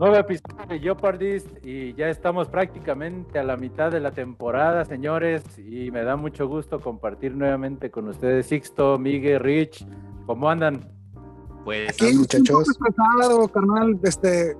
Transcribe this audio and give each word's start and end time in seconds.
Nuevo 0.00 0.16
episodio 0.16 0.64
de 0.66 0.80
Jeopardist 0.80 1.46
y 1.62 1.92
ya 1.92 2.08
estamos 2.08 2.48
prácticamente 2.48 3.38
a 3.38 3.44
la 3.44 3.58
mitad 3.58 3.92
de 3.92 4.00
la 4.00 4.12
temporada, 4.12 4.86
señores, 4.86 5.42
y 5.58 5.90
me 5.90 6.02
da 6.04 6.16
mucho 6.16 6.48
gusto 6.48 6.80
compartir 6.80 7.36
nuevamente 7.36 7.90
con 7.90 8.08
ustedes 8.08 8.46
Sixto, 8.46 8.96
Miguel, 8.98 9.40
Rich. 9.40 9.86
¿Cómo 10.24 10.48
andan? 10.48 10.90
Pues 11.66 11.90
aquí, 11.90 12.14
muchachos. 12.14 12.66
Un 12.78 13.48
carnal, 13.48 14.00
este, 14.02 14.56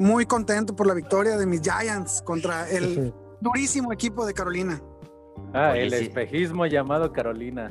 muy 0.00 0.26
contento 0.26 0.74
por 0.74 0.88
la 0.88 0.94
victoria 0.94 1.36
de 1.36 1.46
mis 1.46 1.62
Giants 1.62 2.20
contra 2.22 2.68
el 2.68 3.14
durísimo 3.40 3.92
equipo 3.92 4.26
de 4.26 4.34
Carolina. 4.34 4.82
Ah, 5.54 5.76
el 5.76 5.92
espejismo 5.94 6.66
llamado 6.66 7.12
Carolina. 7.12 7.70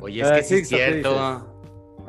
Oye, 0.00 0.22
es 0.22 0.28
ah, 0.28 0.34
que 0.34 0.42
sí 0.42 0.54
es 0.56 0.68
cierto. 0.68 1.47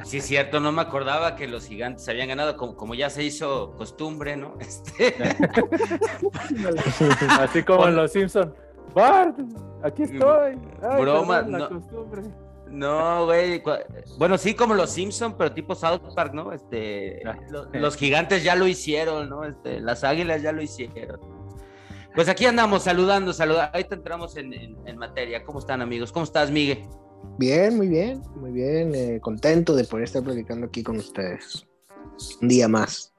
Sí, 0.03 0.17
es 0.17 0.25
cierto, 0.25 0.59
no 0.59 0.71
me 0.71 0.81
acordaba 0.81 1.35
que 1.35 1.47
los 1.47 1.67
gigantes 1.67 2.07
habían 2.07 2.29
ganado, 2.29 2.55
como, 2.55 2.75
como 2.75 2.95
ya 2.95 3.09
se 3.09 3.23
hizo 3.23 3.73
costumbre, 3.77 4.37
¿no? 4.37 4.55
Este... 4.59 5.15
Así 7.29 7.63
como 7.63 7.87
en 7.87 7.95
los 7.95 8.11
Simpsons. 8.11 8.53
Bart, 8.93 9.37
aquí 9.83 10.03
estoy. 10.03 10.57
Broma, 10.99 11.41
no. 11.43 11.69
No, 12.69 13.25
güey. 13.25 13.63
Bueno, 14.17 14.37
sí, 14.37 14.53
como 14.53 14.73
los 14.73 14.91
Simpsons, 14.91 15.35
pero 15.37 15.51
tipo 15.51 15.75
South 15.75 16.01
Park, 16.15 16.33
¿no? 16.33 16.51
Este, 16.51 17.21
ah. 17.25 17.35
los, 17.73 17.97
gigantes 17.97 18.43
ya 18.43 18.55
lo 18.55 18.67
hicieron, 18.67 19.29
¿no? 19.29 19.43
Este, 19.43 19.79
las 19.79 20.03
águilas 20.03 20.41
ya 20.41 20.51
lo 20.51 20.61
hicieron. 20.61 21.19
Pues 22.15 22.29
aquí 22.29 22.45
andamos 22.45 22.83
saludando, 22.83 23.33
saludando. 23.33 23.75
Ahí 23.75 23.83
te 23.83 23.95
entramos 23.95 24.35
en, 24.37 24.53
en 24.53 24.97
materia. 24.97 25.43
¿Cómo 25.43 25.59
están, 25.59 25.81
amigos? 25.81 26.11
¿Cómo 26.11 26.25
estás, 26.25 26.51
Miguel? 26.51 26.83
Bien, 27.37 27.77
muy 27.77 27.87
bien, 27.87 28.21
muy 28.35 28.51
bien. 28.51 28.93
Eh, 28.93 29.19
contento 29.21 29.75
de 29.75 29.85
poder 29.85 30.05
estar 30.05 30.23
platicando 30.23 30.67
aquí 30.67 30.83
con 30.83 30.97
ustedes. 30.97 31.65
Un 32.41 32.47
día 32.47 32.67
más. 32.67 33.13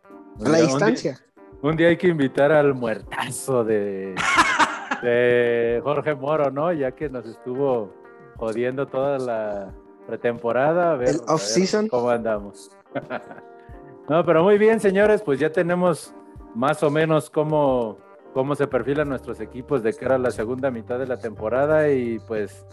A 0.44 0.48
la 0.48 0.58
distancia. 0.58 1.18
Un 1.62 1.76
día, 1.76 1.88
hay 1.88 1.96
que 1.96 2.08
invitar 2.08 2.52
al 2.52 2.74
muertazo 2.74 3.64
de, 3.64 4.14
de 5.02 5.80
Jorge 5.82 6.14
Moro, 6.14 6.50
¿no? 6.50 6.72
Ya 6.72 6.92
que 6.92 7.08
nos 7.08 7.26
estuvo 7.26 7.92
jodiendo 8.36 8.86
toda 8.86 9.18
la 9.18 9.74
pretemporada. 10.06 10.92
A 10.92 10.96
ver, 10.96 11.10
El 11.10 11.20
off-season. 11.28 11.88
¿Cómo 11.88 12.10
andamos? 12.10 12.70
no, 14.08 14.24
pero 14.24 14.42
muy 14.42 14.58
bien, 14.58 14.80
señores, 14.80 15.22
pues 15.22 15.38
ya 15.38 15.50
tenemos 15.50 16.14
más 16.54 16.82
o 16.82 16.90
menos 16.90 17.30
cómo, 17.30 17.98
cómo 18.32 18.54
se 18.54 18.66
perfilan 18.66 19.08
nuestros 19.08 19.40
equipos 19.40 19.82
de 19.82 19.92
cara 19.94 20.16
a 20.16 20.18
la 20.18 20.30
segunda 20.30 20.70
mitad 20.70 20.98
de 20.98 21.06
la 21.06 21.18
temporada 21.18 21.90
y 21.90 22.18
pues 22.20 22.66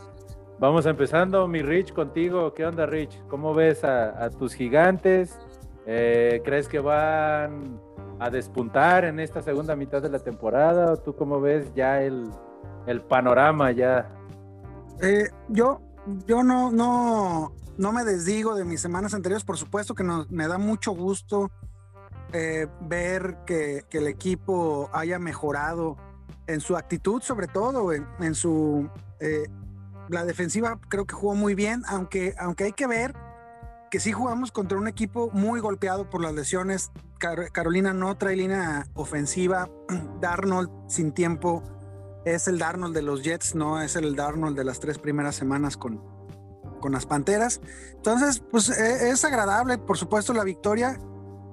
Vamos 0.59 0.87
empezando, 0.87 1.47
mi 1.47 1.61
Rich, 1.61 1.93
contigo. 1.93 2.51
¿Qué 2.55 2.65
onda, 2.65 2.87
Rich? 2.87 3.21
¿Cómo 3.27 3.53
ves 3.53 3.83
a, 3.83 4.27
tus 4.31 4.55
gigantes? 4.55 5.37
Eh, 5.85 6.41
¿Crees 6.43 6.67
que 6.67 6.79
van 6.79 7.79
a 8.19 8.31
despuntar 8.31 9.05
en 9.05 9.19
esta 9.19 9.43
segunda 9.43 9.75
mitad 9.75 10.01
de 10.01 10.09
la 10.09 10.17
temporada? 10.17 10.93
¿O 10.93 10.97
tú 10.97 11.15
cómo 11.15 11.39
ves 11.39 11.71
ya 11.75 12.01
el, 12.01 12.31
panorama 13.07 13.71
ya? 13.71 14.09
Eh, 14.99 15.29
yo, 15.47 15.79
yo 16.25 16.41
no, 16.43 16.71
no, 16.71 17.53
no 17.77 17.91
me 17.91 18.03
desdigo 18.03 18.55
de 18.55 18.65
mis 18.65 18.81
semanas 18.81 19.13
anteriores. 19.13 19.45
Por 19.45 19.57
supuesto 19.57 19.93
que 19.93 20.03
me 20.03 20.47
da 20.47 20.57
mucho 20.57 20.91
gusto 20.91 21.51
eh, 22.33 22.65
ver 22.81 23.37
que, 23.45 23.85
el 23.91 24.07
equipo 24.07 24.89
haya 24.91 25.19
mejorado 25.19 25.97
en 26.47 26.61
su 26.61 26.75
actitud, 26.75 27.21
sobre 27.21 27.45
todo 27.45 27.93
en, 27.93 28.33
su 28.33 28.89
la 30.09 30.25
defensiva 30.25 30.79
creo 30.89 31.05
que 31.05 31.15
jugó 31.15 31.35
muy 31.35 31.55
bien, 31.55 31.83
aunque, 31.87 32.35
aunque 32.37 32.65
hay 32.65 32.73
que 32.73 32.87
ver 32.87 33.15
que 33.89 33.99
sí 33.99 34.11
jugamos 34.11 34.51
contra 34.51 34.77
un 34.77 34.87
equipo 34.87 35.29
muy 35.31 35.59
golpeado 35.59 36.09
por 36.09 36.21
las 36.21 36.33
lesiones. 36.33 36.91
Carolina 37.51 37.93
no 37.93 38.17
trae 38.17 38.35
línea 38.35 38.87
ofensiva. 38.93 39.69
Darnold 40.21 40.69
sin 40.87 41.13
tiempo 41.13 41.63
es 42.25 42.47
el 42.47 42.59
Darnold 42.59 42.93
de 42.93 43.01
los 43.01 43.23
Jets, 43.23 43.55
no 43.55 43.81
es 43.81 43.95
el 43.95 44.15
Darnold 44.15 44.57
de 44.57 44.65
las 44.65 44.79
tres 44.79 44.97
primeras 44.97 45.35
semanas 45.35 45.77
con, 45.77 46.01
con 46.79 46.91
las 46.91 47.05
Panteras. 47.05 47.61
Entonces, 47.93 48.43
pues 48.51 48.69
e, 48.69 49.09
es 49.09 49.23
agradable, 49.23 49.77
por 49.77 49.97
supuesto, 49.97 50.33
la 50.33 50.43
victoria. 50.43 50.99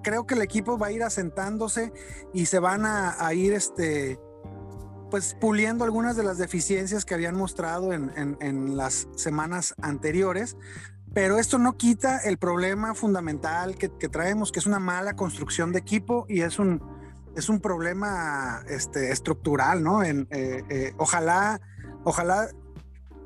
Creo 0.02 0.26
que 0.26 0.34
el 0.34 0.42
equipo 0.42 0.76
va 0.76 0.88
a 0.88 0.92
ir 0.92 1.02
asentándose 1.02 1.92
y 2.32 2.46
se 2.46 2.58
van 2.58 2.84
a, 2.84 3.24
a 3.24 3.32
ir 3.32 3.52
este, 3.54 4.18
pues 5.14 5.36
puliendo 5.40 5.84
algunas 5.84 6.16
de 6.16 6.24
las 6.24 6.38
deficiencias 6.38 7.04
que 7.04 7.14
habían 7.14 7.36
mostrado 7.36 7.92
en, 7.92 8.76
las 8.76 9.06
semanas 9.14 9.72
anteriores, 9.80 10.56
pero 11.12 11.38
esto 11.38 11.56
no 11.56 11.76
quita 11.76 12.18
el 12.18 12.36
problema 12.36 12.96
fundamental 12.96 13.76
que, 13.76 13.88
traemos, 14.08 14.50
que 14.50 14.58
es 14.58 14.66
una 14.66 14.80
mala 14.80 15.14
construcción 15.14 15.70
de 15.70 15.78
equipo 15.78 16.26
y 16.28 16.40
es 16.40 16.58
un, 16.58 16.82
es 17.36 17.48
un 17.48 17.60
problema 17.60 18.64
este, 18.68 19.12
estructural, 19.12 19.84
¿no? 19.84 20.02
Eh, 20.02 20.26
eh, 20.32 20.94
ojalá, 20.96 21.60
ojalá 22.02 22.48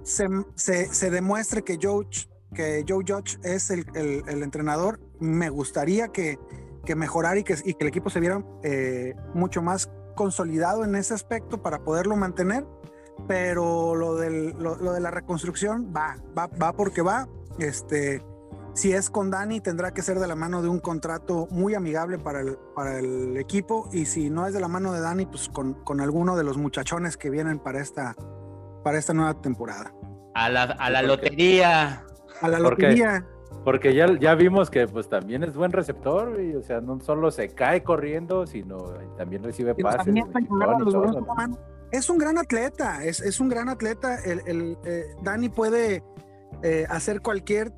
se, 0.03 1.11
demuestre 1.11 1.65
que 1.65 1.79
Joe, 1.81 2.07
que 2.55 2.85
Joe 2.87 3.03
Judge 3.03 3.39
es 3.45 3.71
el, 3.71 3.87
entrenador. 4.27 5.01
Me 5.21 5.49
gustaría 5.49 6.09
que, 6.09 6.39
que 6.85 6.95
mejorara 6.95 7.39
y 7.39 7.45
que, 7.45 7.57
y 7.65 7.73
que 7.73 7.85
el 7.85 7.89
equipo 7.89 8.11
se 8.11 8.21
viera 8.21 8.45
eh, 8.63 9.15
mucho 9.33 9.63
más 9.63 9.89
consolidado 10.19 10.85
en 10.85 10.97
ese 10.97 11.15
aspecto 11.15 11.63
para 11.63 11.85
poderlo 11.85 12.17
mantener, 12.17 12.67
pero 13.29 13.95
lo, 13.95 14.17
del, 14.17 14.51
lo, 14.59 14.75
de 14.75 14.99
la 14.99 15.13
reconstrucción 15.13 15.95
va, 15.97 16.17
va, 16.37 16.49
va 16.49 16.73
porque 16.73 17.03
va. 17.03 17.29
Este, 17.61 18.21
si 18.75 18.93
es 18.93 19.11
con 19.11 19.31
Dani, 19.31 19.61
tendrá 19.61 19.95
que 19.95 20.03
ser 20.03 20.19
de 20.19 20.27
la 20.27 20.35
mano 20.35 20.61
de 20.61 20.69
un 20.69 20.81
contrato 20.81 21.47
muy 21.53 21.77
amigable 21.77 22.19
para 22.19 22.41
el, 22.41 22.59
para 22.75 22.99
el 22.99 23.37
equipo. 23.37 23.89
Y 23.93 24.07
si 24.07 24.29
no 24.29 24.45
es 24.49 24.55
de 24.55 24.61
la 24.61 24.67
mano 24.67 24.93
de 24.93 25.01
Dani, 25.01 25.25
pues 25.25 25.49
con, 25.49 25.75
con 25.85 26.01
alguno 26.01 26.37
de 26.37 26.43
los 26.43 26.59
muchachones 26.59 27.17
que 27.17 27.31
vienen 27.31 27.61
para 27.61 27.81
esta, 27.81 28.17
para 28.83 28.99
esta 28.99 29.15
nueva 29.15 29.41
temporada. 29.41 29.95
A 30.35 30.49
la, 30.49 30.65
a 30.65 30.91
la 30.91 31.03
lotería. 31.03 32.05
A 32.41 32.49
la 32.49 32.59
lotería. 32.59 33.25
Porque 33.65 33.95
ya, 33.95 34.07
ya 34.19 34.35
vimos 34.35 34.71
que 34.71 34.87
pues 34.87 35.09
también 35.09 35.43
es 35.43 35.55
buen 35.55 35.73
receptor, 35.73 36.41
y, 36.41 36.55
o 36.55 36.63
sea, 36.63 36.81
no 36.81 37.01
solo 37.01 37.31
se 37.31 37.49
cae 37.51 37.83
corriendo, 37.83 38.47
sino 38.47 38.79
también 39.17 39.43
recibe 39.43 39.75
pases. 39.75 40.15
es 41.91 42.09
un 42.09 42.19
gran 42.19 42.39
atleta, 42.39 43.05
es, 43.05 43.21
es 43.21 43.41
un 43.41 43.49
gran 43.49 43.69
atleta. 43.69 44.17
El, 44.25 44.41
el 44.47 44.79
eh, 44.85 45.05
Dani 45.23 45.49
puede 45.49 46.03
eh, 46.63 46.87
hacer 46.89 47.21
cualquier, 47.21 47.73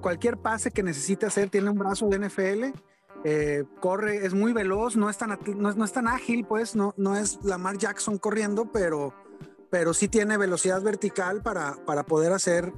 cualquier 0.00 0.36
pase 0.36 0.70
que 0.70 0.82
necesite 0.82 1.26
hacer, 1.26 1.48
tiene 1.48 1.70
un 1.70 1.78
brazo 1.78 2.08
de 2.08 2.18
NFL. 2.18 2.78
Eh, 3.24 3.64
corre, 3.80 4.26
es 4.26 4.34
muy 4.34 4.52
veloz, 4.52 4.96
no 4.96 5.08
es 5.08 5.16
tan, 5.16 5.38
no 5.56 5.70
es, 5.70 5.76
no 5.76 5.84
es 5.84 5.92
tan 5.92 6.08
ágil, 6.08 6.44
pues 6.44 6.74
no, 6.74 6.92
no 6.96 7.16
es 7.16 7.38
Lamar 7.44 7.78
Jackson 7.78 8.18
corriendo, 8.18 8.70
pero, 8.72 9.14
pero 9.70 9.94
sí 9.94 10.08
tiene 10.08 10.36
velocidad 10.36 10.82
vertical 10.82 11.40
para, 11.40 11.76
para 11.86 12.02
poder 12.02 12.32
hacer 12.32 12.72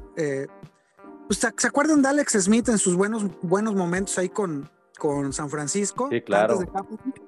pues, 1.26 1.38
¿Se 1.38 1.66
acuerdan 1.66 2.02
de 2.02 2.08
Alex 2.08 2.32
Smith 2.44 2.68
en 2.68 2.78
sus 2.78 2.96
buenos, 2.96 3.24
buenos 3.42 3.74
momentos 3.74 4.16
ahí 4.18 4.28
con, 4.28 4.70
con 4.98 5.32
San 5.32 5.50
Francisco? 5.50 6.08
Sí, 6.10 6.20
claro. 6.22 6.60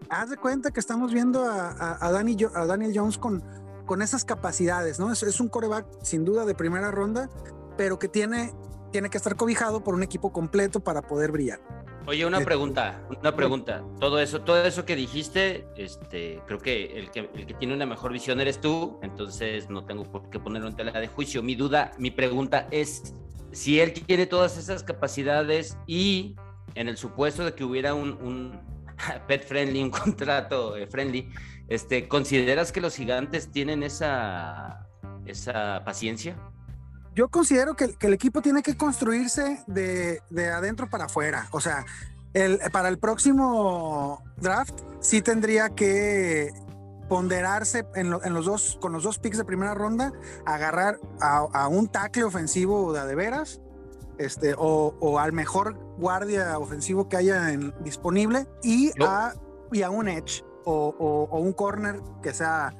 Haz 0.08 0.30
de 0.30 0.36
cuenta 0.36 0.70
que 0.70 0.80
estamos 0.80 1.12
viendo 1.12 1.44
a, 1.44 1.98
a, 2.04 2.12
Danny, 2.12 2.36
a 2.54 2.66
Daniel 2.66 2.92
Jones 2.94 3.18
con, 3.18 3.42
con 3.86 4.02
esas 4.02 4.24
capacidades, 4.24 4.98
¿no? 4.98 5.12
Es, 5.12 5.22
es, 5.22 5.40
un 5.40 5.48
coreback 5.48 5.86
sin 6.02 6.24
duda 6.24 6.44
de 6.44 6.54
primera 6.54 6.90
ronda, 6.90 7.30
pero 7.76 7.98
que 7.98 8.08
tiene, 8.08 8.52
tiene 8.92 9.10
que 9.10 9.16
estar 9.16 9.36
cobijado 9.36 9.82
por 9.82 9.94
un 9.94 10.02
equipo 10.02 10.32
completo 10.32 10.80
para 10.80 11.02
poder 11.02 11.32
brillar. 11.32 11.60
Oye, 12.08 12.24
una 12.24 12.40
pregunta, 12.40 13.04
una 13.20 13.34
pregunta. 13.34 13.82
Todo 13.98 14.20
eso, 14.20 14.40
todo 14.42 14.64
eso 14.64 14.84
que 14.84 14.94
dijiste, 14.94 15.66
este, 15.76 16.40
creo 16.46 16.60
que 16.60 17.00
el, 17.00 17.10
que 17.10 17.28
el 17.34 17.46
que 17.46 17.54
tiene 17.54 17.74
una 17.74 17.84
mejor 17.84 18.12
visión 18.12 18.40
eres 18.40 18.60
tú, 18.60 19.00
entonces 19.02 19.68
no 19.70 19.84
tengo 19.84 20.04
por 20.04 20.30
qué 20.30 20.38
ponerlo 20.38 20.68
en 20.68 20.76
tela 20.76 20.92
de 20.92 21.08
juicio. 21.08 21.42
Mi 21.42 21.56
duda, 21.56 21.90
mi 21.98 22.12
pregunta 22.12 22.68
es, 22.70 23.12
si 23.56 23.80
él 23.80 23.94
tiene 23.94 24.26
todas 24.26 24.58
esas 24.58 24.82
capacidades 24.82 25.78
y 25.86 26.36
en 26.74 26.88
el 26.88 26.98
supuesto 26.98 27.42
de 27.42 27.54
que 27.54 27.64
hubiera 27.64 27.94
un, 27.94 28.60
pet 29.26 29.48
friendly, 29.48 29.82
un 29.82 29.90
contrato 29.90 30.76
eh, 30.76 30.86
friendly, 30.86 31.30
este, 31.66 32.06
¿consideras 32.06 32.70
que 32.70 32.82
los 32.82 32.94
gigantes 32.94 33.50
tienen 33.50 33.82
esa, 33.82 34.86
esa 35.24 35.82
paciencia? 35.86 36.36
Yo 37.14 37.30
considero 37.30 37.74
que, 37.74 37.96
el 37.98 38.12
equipo 38.12 38.42
tiene 38.42 38.62
que 38.62 38.76
construirse 38.76 39.64
de, 39.66 40.20
adentro 40.54 40.90
para 40.90 41.06
afuera. 41.06 41.48
O 41.50 41.60
sea, 41.62 41.86
el, 42.34 42.58
para 42.72 42.90
el 42.90 42.98
próximo 42.98 44.22
draft 44.36 44.78
sí 45.00 45.22
tendría 45.22 45.70
que 45.70 46.52
ponderarse 47.08 47.86
en, 47.94 48.10
los 48.10 48.46
dos, 48.46 48.78
con 48.80 48.92
los 48.92 49.02
dos 49.02 49.18
picks 49.18 49.38
de 49.38 49.44
primera 49.44 49.74
ronda, 49.74 50.12
agarrar 50.44 50.98
a, 51.20 51.68
un 51.68 51.88
tackle 51.88 52.24
ofensivo 52.24 52.92
de, 52.92 53.06
de 53.06 53.14
veras, 53.14 53.60
este, 54.18 54.54
o, 54.56 55.18
al 55.18 55.32
mejor 55.32 55.78
guardia 55.98 56.58
ofensivo 56.58 57.08
que 57.08 57.16
haya 57.16 57.48
disponible 57.80 58.46
y, 58.62 58.90
a, 59.02 59.34
y 59.72 59.82
a 59.82 59.90
un 59.90 60.08
edge 60.08 60.42
o, 60.64 61.28
un 61.32 61.52
corner 61.52 62.00
que 62.22 62.32
sea, 62.32 62.74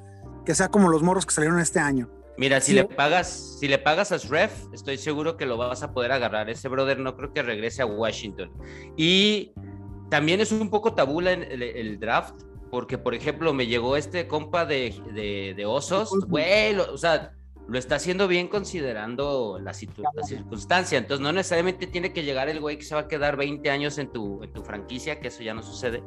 que 0.44 0.54
sea 0.54 0.68
como 0.68 0.88
los 0.88 1.02
morros 1.02 1.26
que 1.26 1.34
salieron 1.34 1.60
este 1.60 1.78
año. 1.78 2.10
Mira, 2.38 2.60
si 2.60 2.74
le 2.74 2.84
pagas, 2.84 3.58
si 3.58 3.66
le 3.66 3.78
pagas 3.78 4.12
a 4.12 4.18
Sref, 4.18 4.52
estoy 4.74 4.98
seguro 4.98 5.38
que 5.38 5.46
lo 5.46 5.56
vas 5.56 5.82
a 5.82 5.92
poder 5.92 6.12
agarrar. 6.12 6.50
Ese 6.50 6.68
brother 6.68 6.98
no 6.98 7.16
creo 7.16 7.32
que 7.32 7.42
regrese 7.42 7.80
a 7.80 7.86
Washington. 7.86 8.50
Y 8.94 9.54
también 10.10 10.40
es 10.40 10.52
un 10.52 10.68
poco 10.68 10.92
tabula 10.92 11.32
en 11.32 11.44
el, 11.50 11.98
draft, 11.98 12.34
porque 12.70 12.98
por 12.98 13.14
ejemplo 13.14 13.52
me 13.54 13.66
llegó 13.66 13.96
este 13.96 14.26
compa 14.26 14.66
de, 14.66 14.94
de, 15.56 15.66
Osos, 15.66 16.10
güey, 16.28 16.76
o 16.76 16.98
sea, 16.98 17.32
lo 17.68 17.78
está 17.78 17.96
haciendo 17.96 18.28
bien 18.28 18.48
considerando 18.48 19.58
la, 19.58 19.72
la, 19.72 20.22
circunstancia. 20.24 20.98
Entonces, 20.98 21.22
no 21.22 21.32
necesariamente 21.32 21.86
tiene 21.86 22.12
que 22.12 22.22
llegar 22.22 22.48
el 22.48 22.60
güey 22.60 22.78
que 22.78 22.84
se 22.84 22.94
va 22.94 23.02
a 23.02 23.08
quedar 23.08 23.36
20 23.36 23.68
años 23.70 23.98
en 23.98 24.12
tu, 24.12 24.42
en 24.42 24.52
tu 24.52 24.62
franquicia, 24.62 25.20
que 25.20 25.28
eso 25.28 25.42
ya 25.42 25.54
no 25.54 25.62
sucede. 25.62 26.02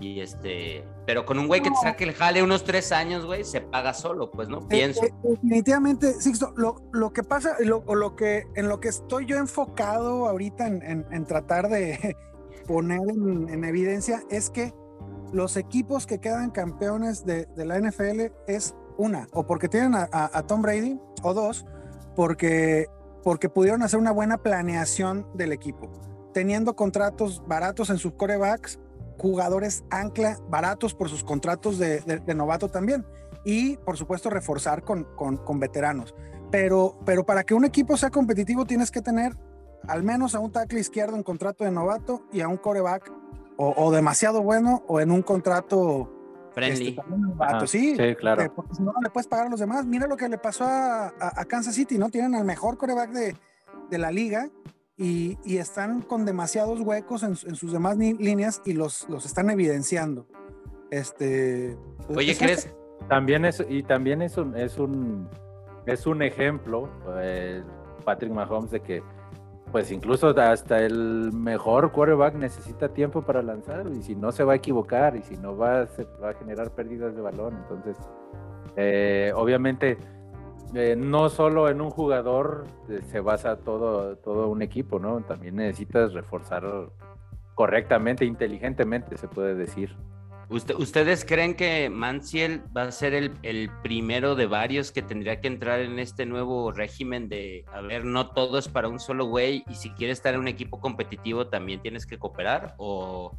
Y 0.00 0.20
este, 0.20 0.82
pero 1.06 1.26
con 1.26 1.38
un 1.38 1.46
güey 1.46 1.60
que 1.60 1.68
te 1.68 1.76
saque 1.76 2.04
el 2.04 2.14
jale 2.14 2.42
unos 2.42 2.64
tres 2.64 2.90
años, 2.90 3.26
güey, 3.26 3.44
se 3.44 3.60
paga 3.60 3.92
solo, 3.92 4.30
pues, 4.30 4.48
¿no? 4.48 4.58
Eh, 4.60 4.66
Pienso. 4.68 5.04
Eh, 5.04 5.12
definitivamente, 5.22 6.14
Sixto, 6.14 6.54
lo, 6.56 6.76
lo 6.92 7.12
que 7.12 7.22
pasa, 7.22 7.56
lo, 7.60 7.84
lo 7.94 8.16
que, 8.16 8.46
en 8.54 8.68
lo 8.68 8.80
que 8.80 8.88
estoy 8.88 9.26
yo 9.26 9.36
enfocado 9.36 10.26
ahorita 10.26 10.66
en, 10.66 11.06
en, 11.10 11.24
tratar 11.26 11.68
de 11.68 12.16
poner 12.66 13.00
en, 13.10 13.62
evidencia 13.62 14.22
es 14.30 14.48
que 14.48 14.72
los 15.32 15.56
equipos 15.56 16.06
que 16.06 16.18
quedan 16.18 16.50
campeones 16.50 17.24
de, 17.24 17.48
la 17.56 17.78
NFL 17.78 18.32
es 18.46 18.74
una, 18.98 19.28
o 19.32 19.46
porque 19.46 19.68
tienen 19.68 19.94
a, 19.94 20.42
Tom 20.46 20.62
Brady, 20.62 21.00
o 21.22 21.34
dos, 21.34 21.64
porque, 22.16 22.88
porque 23.22 23.48
pudieron 23.48 23.82
hacer 23.82 23.98
una 23.98 24.12
buena 24.12 24.38
planeación 24.38 25.26
del 25.34 25.52
equipo, 25.52 25.90
teniendo 26.34 26.76
contratos 26.76 27.42
baratos 27.46 27.90
en 27.90 27.98
sus 27.98 28.12
corebacks, 28.12 28.78
jugadores 29.18 29.84
ancla 29.90 30.38
baratos 30.48 30.94
por 30.94 31.08
sus 31.08 31.24
contratos 31.24 31.78
de, 31.78 32.22
novato 32.34 32.68
también, 32.68 33.06
y 33.44 33.76
por 33.78 33.96
supuesto 33.96 34.28
reforzar 34.30 34.82
con, 34.82 35.04
con, 35.14 35.60
veteranos. 35.60 36.14
Pero, 36.50 36.98
pero 37.06 37.24
para 37.24 37.44
que 37.44 37.54
un 37.54 37.64
equipo 37.64 37.96
sea 37.96 38.10
competitivo 38.10 38.66
tienes 38.66 38.90
que 38.90 39.00
tener 39.00 39.34
al 39.88 40.02
menos 40.02 40.34
a 40.34 40.40
un 40.40 40.52
tackle 40.52 40.80
izquierdo 40.80 41.16
en 41.16 41.22
contrato 41.22 41.64
de 41.64 41.70
novato 41.70 42.22
y 42.32 42.42
a 42.42 42.48
un 42.48 42.58
coreback 42.58 43.10
o, 43.62 43.74
o 43.76 43.90
demasiado 43.92 44.42
bueno 44.42 44.82
o 44.88 45.00
en 45.00 45.10
un 45.10 45.20
contrato 45.20 46.10
Friendly. 46.54 46.98
Este, 47.62 47.66
sí, 47.66 48.16
claro. 48.16 48.42
Eh, 48.42 48.50
porque 48.54 48.74
si 48.74 48.82
no, 48.82 48.92
no 48.92 49.00
le 49.02 49.10
puedes 49.10 49.28
pagar 49.28 49.46
a 49.48 49.50
los 49.50 49.60
demás. 49.60 49.84
Mira 49.84 50.06
lo 50.06 50.16
que 50.16 50.28
le 50.30 50.38
pasó 50.38 50.64
a, 50.64 51.12
Kansas 51.46 51.74
City, 51.74 51.98
¿no? 51.98 52.08
Tienen 52.08 52.34
al 52.34 52.44
mejor 52.44 52.78
coreback 52.78 53.10
de, 53.10 53.36
de 53.90 53.98
la 53.98 54.10
liga 54.10 54.48
y, 54.96 55.38
y, 55.44 55.58
están 55.58 56.00
con 56.00 56.24
demasiados 56.24 56.80
huecos 56.80 57.22
en, 57.22 57.36
en 57.46 57.54
sus 57.54 57.72
demás 57.72 57.98
líneas 57.98 58.62
y 58.64 58.72
los, 58.72 59.06
los 59.10 59.26
están 59.26 59.50
evidenciando. 59.50 60.26
Este, 60.90 61.76
pues, 62.06 62.18
Oye, 62.18 62.36
¿crees? 62.36 62.74
También 63.08 63.44
es, 63.44 63.62
y 63.68 63.82
también 63.82 64.22
es 64.22 64.38
un, 64.38 64.56
es 64.56 64.78
un, 64.78 65.28
es 65.86 66.06
un 66.06 66.22
ejemplo, 66.22 66.88
eh, 67.18 67.62
Patrick 68.04 68.32
Mahomes, 68.32 68.70
de 68.70 68.80
que 68.80 69.02
pues 69.72 69.92
incluso 69.92 70.28
hasta 70.28 70.80
el 70.80 71.32
mejor 71.32 71.92
quarterback 71.92 72.34
necesita 72.34 72.88
tiempo 72.88 73.22
para 73.22 73.42
lanzar 73.42 73.86
y 73.88 74.02
si 74.02 74.14
no 74.16 74.32
se 74.32 74.44
va 74.44 74.54
a 74.54 74.56
equivocar 74.56 75.16
y 75.16 75.22
si 75.22 75.36
no 75.36 75.56
va, 75.56 75.86
se 75.86 76.04
va 76.22 76.30
a 76.30 76.34
generar 76.34 76.70
pérdidas 76.72 77.14
de 77.14 77.20
balón. 77.20 77.56
Entonces, 77.56 77.96
eh, 78.76 79.32
obviamente, 79.34 79.98
eh, 80.74 80.96
no 80.96 81.28
solo 81.28 81.68
en 81.68 81.80
un 81.80 81.90
jugador 81.90 82.66
eh, 82.88 83.00
se 83.02 83.20
basa 83.20 83.56
todo, 83.56 84.16
todo 84.16 84.48
un 84.48 84.62
equipo, 84.62 84.98
¿no? 84.98 85.20
También 85.20 85.56
necesitas 85.56 86.12
reforzar 86.12 86.64
correctamente, 87.54 88.24
inteligentemente, 88.24 89.16
se 89.16 89.28
puede 89.28 89.54
decir. 89.54 89.96
¿Ustedes 90.50 91.24
creen 91.24 91.54
que 91.54 91.88
Manciel 91.90 92.64
va 92.76 92.82
a 92.82 92.90
ser 92.90 93.14
el, 93.14 93.70
primero 93.84 94.34
de 94.34 94.46
varios 94.46 94.90
que 94.90 95.00
tendría 95.00 95.40
que 95.40 95.46
entrar 95.46 95.78
en 95.78 96.00
este 96.00 96.26
nuevo 96.26 96.72
régimen 96.72 97.28
de, 97.28 97.64
a 97.72 97.80
ver, 97.82 98.04
no 98.04 98.30
todo 98.30 98.58
es 98.58 98.66
para 98.66 98.88
un 98.88 98.98
solo 98.98 99.26
güey 99.26 99.62
y 99.70 99.74
si 99.74 99.90
quieres 99.90 100.18
estar 100.18 100.34
en 100.34 100.40
un 100.40 100.48
equipo 100.48 100.80
competitivo 100.80 101.46
también 101.46 101.80
tienes 101.80 102.04
que 102.04 102.18
cooperar? 102.18 102.74
¿O, 102.78 103.32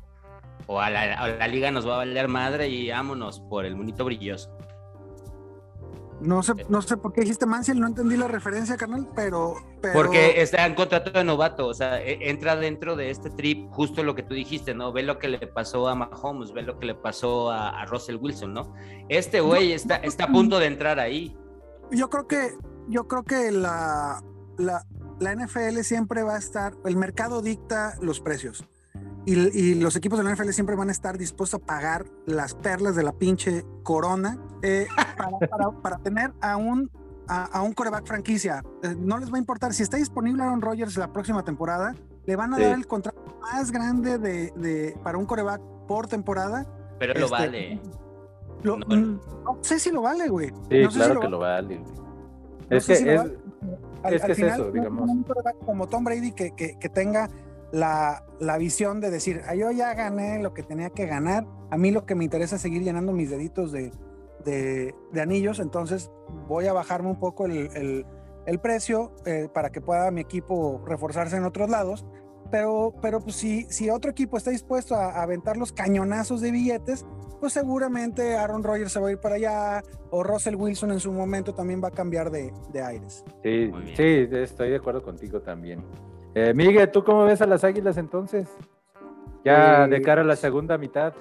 a, 0.69 0.89
la, 0.89 1.47
liga 1.49 1.69
nos 1.69 1.85
va 1.85 1.95
a 1.95 1.97
valer 1.97 2.29
madre 2.29 2.69
y 2.69 2.89
vámonos 2.89 3.41
por 3.41 3.65
el 3.65 3.75
monito 3.75 4.05
brilloso? 4.05 4.57
No 6.21 6.43
sé, 6.43 6.53
no 6.69 6.81
sé 6.81 6.97
por 6.97 7.13
qué 7.13 7.21
dijiste 7.21 7.45
Manciel, 7.45 7.79
no 7.79 7.87
entendí 7.87 8.15
la 8.15 8.27
referencia, 8.27 8.77
carnal, 8.77 9.07
pero, 9.15 9.55
Porque 9.93 10.41
está 10.41 10.65
en 10.67 10.75
contrato 10.75 11.11
de 11.11 11.23
novato, 11.23 11.67
o 11.67 11.73
sea, 11.73 11.99
e, 11.99 12.29
entra 12.29 12.55
dentro 12.55 12.95
de 12.95 13.09
este 13.09 13.31
trip 13.31 13.69
justo 13.71 14.03
lo 14.03 14.13
que 14.13 14.21
tú 14.21 14.35
dijiste, 14.35 14.75
¿no? 14.75 14.91
Ve 14.91 15.01
lo 15.01 15.17
que 15.17 15.27
le 15.27 15.47
pasó 15.47 15.87
a 15.87 15.95
Mahomes, 15.95 16.53
ve 16.53 16.61
lo 16.61 16.77
que 16.77 16.85
le 16.85 16.95
pasó 16.95 17.49
a, 17.49 17.85
Russell 17.85 18.17
Wilson, 18.17 18.53
¿no? 18.53 18.73
Este 19.09 19.41
güey 19.41 19.73
está, 19.73 19.95
está 19.97 20.25
a 20.25 20.27
punto 20.27 20.59
de 20.59 20.67
entrar 20.67 20.99
ahí. 20.99 21.35
Yo 21.89 22.09
creo 22.09 22.27
que, 22.27 22.55
yo 22.87 23.07
creo 23.07 23.23
que 23.23 23.51
la, 23.51 24.23
la, 24.57 24.85
la 25.19 25.35
NFL 25.35 25.79
siempre 25.81 26.23
va 26.23 26.35
a 26.35 26.39
estar, 26.39 26.73
el 26.85 26.95
mercado 26.95 27.41
dicta 27.41 27.95
los 27.99 28.21
precios. 28.21 28.63
Y, 29.25 29.75
los 29.75 29.95
equipos 29.95 30.17
de 30.17 30.25
la 30.25 30.33
NFL 30.33 30.49
siempre 30.49 30.75
van 30.75 30.89
a 30.89 30.91
estar 30.91 31.17
dispuestos 31.17 31.61
a 31.61 31.63
pagar 31.63 32.05
las 32.25 32.55
perlas 32.55 32.95
de 32.95 33.03
la 33.03 33.13
pinche 33.13 33.63
corona 33.83 34.39
eh, 34.63 34.87
para, 35.81 35.99
tener 35.99 36.31
a 36.41 36.57
un, 36.57 36.89
a, 37.27 37.61
un 37.61 37.73
coreback 37.73 38.07
franquicia. 38.07 38.63
Eh, 38.81 38.95
no 38.97 39.19
les 39.19 39.31
va 39.31 39.35
a 39.35 39.39
importar. 39.39 39.73
Si 39.73 39.83
está 39.83 39.97
disponible 39.97 40.41
Aaron 40.41 40.61
Rodgers 40.61 40.97
la 40.97 41.13
próxima 41.13 41.43
temporada, 41.43 41.93
le 42.25 42.35
van 42.35 42.53
a 42.53 42.59
dar 42.59 42.73
el 42.73 42.87
contrato 42.87 43.21
más 43.41 43.71
grande 43.71 44.17
de, 44.17 44.97
para 45.03 45.19
un 45.19 45.25
coreback 45.25 45.61
por 45.87 46.07
temporada. 46.07 46.65
Pero 46.97 47.13
lo 47.13 47.25
este, 47.25 47.31
vale. 47.31 47.81
Mm, 48.63 49.19
no, 49.43 49.57
sé 49.61 49.79
si 49.79 49.91
lo 49.91 50.01
vale, 50.01 50.29
güey. 50.29 50.49
Sí, 50.69 50.87
claro 50.87 51.19
que 51.19 51.29
lo 51.29 51.39
vale. 51.39 51.83
es 52.69 52.85
que, 52.87 52.93
es, 52.93 53.21
Al, 54.03 54.13
es, 54.13 54.39
eso, 54.39 54.71
digamos. 54.71 55.07
Un 55.07 55.25
como 55.65 55.87
Tom 55.87 56.03
Brady 56.03 56.31
que, 56.31 56.51
que, 56.55 56.77
que 56.79 56.89
tenga 56.89 57.29
la, 57.71 58.25
la, 58.39 58.57
visión 58.57 58.99
de 58.99 59.09
decir, 59.09 59.41
ah, 59.47 59.55
yo 59.55 59.71
ya 59.71 59.93
gané 59.93 60.41
lo 60.41 60.53
que 60.53 60.63
tenía 60.63 60.89
que 60.89 61.05
ganar, 61.05 61.45
a 61.69 61.77
mí 61.77 61.91
lo 61.91 62.05
que 62.05 62.15
me 62.15 62.23
interesa 62.23 62.57
es 62.57 62.61
seguir 62.61 62.83
llenando 62.83 63.13
mis 63.13 63.29
deditos 63.29 63.71
de, 63.71 63.91
de, 64.43 65.21
anillos, 65.21 65.59
entonces 65.59 66.11
voy 66.47 66.67
a 66.67 66.73
bajarme 66.73 67.09
un 67.09 67.19
poco 67.19 67.45
el, 67.45 68.05
el, 68.45 68.59
precio 68.59 69.13
eh, 69.25 69.47
para 69.53 69.71
que 69.71 69.81
pueda 69.81 70.11
mi 70.11 70.21
equipo 70.21 70.83
reforzarse 70.85 71.37
en 71.37 71.45
otros 71.45 71.69
lados, 71.69 72.05
pero, 72.49 72.93
pero 73.01 73.21
pues 73.21 73.37
si, 73.37 73.63
si 73.69 73.89
otro 73.89 74.11
equipo 74.11 74.37
está 74.37 74.51
dispuesto 74.51 74.95
a, 74.95 75.21
aventar 75.21 75.55
los 75.55 75.71
cañonazos 75.71 76.41
de 76.41 76.51
billetes, 76.51 77.05
pues 77.39 77.53
seguramente 77.53 78.35
Aaron 78.35 78.63
Rodgers 78.63 78.91
se 78.91 78.99
va 78.99 79.07
a 79.07 79.11
ir 79.11 79.17
para 79.17 79.35
allá 79.35 79.83
o 80.11 80.21
Russell 80.21 80.55
Wilson 80.55 80.91
en 80.91 80.99
su 80.99 81.11
momento 81.11 81.55
también 81.55 81.81
va 81.81 81.87
a 81.87 81.91
cambiar 81.91 82.29
de, 82.29 82.53
de 82.71 82.81
aires. 82.83 83.23
Sí, 83.41 83.71
sí, 83.95 84.27
estoy 84.31 84.69
de 84.69 84.75
acuerdo 84.75 85.01
contigo 85.01 85.41
también. 85.41 85.81
Eh, 86.33 86.53
Miguel, 86.53 86.89
¿tú 86.91 87.03
cómo 87.03 87.25
ves 87.25 87.41
a 87.41 87.45
las 87.45 87.63
Águilas 87.63 87.97
entonces? 87.97 88.47
Ya 89.43 89.87
de 89.87 89.97
eh, 89.97 90.01
cara 90.01 90.21
a 90.21 90.25
la 90.25 90.35
segunda 90.35 90.77
mitad. 90.77 91.13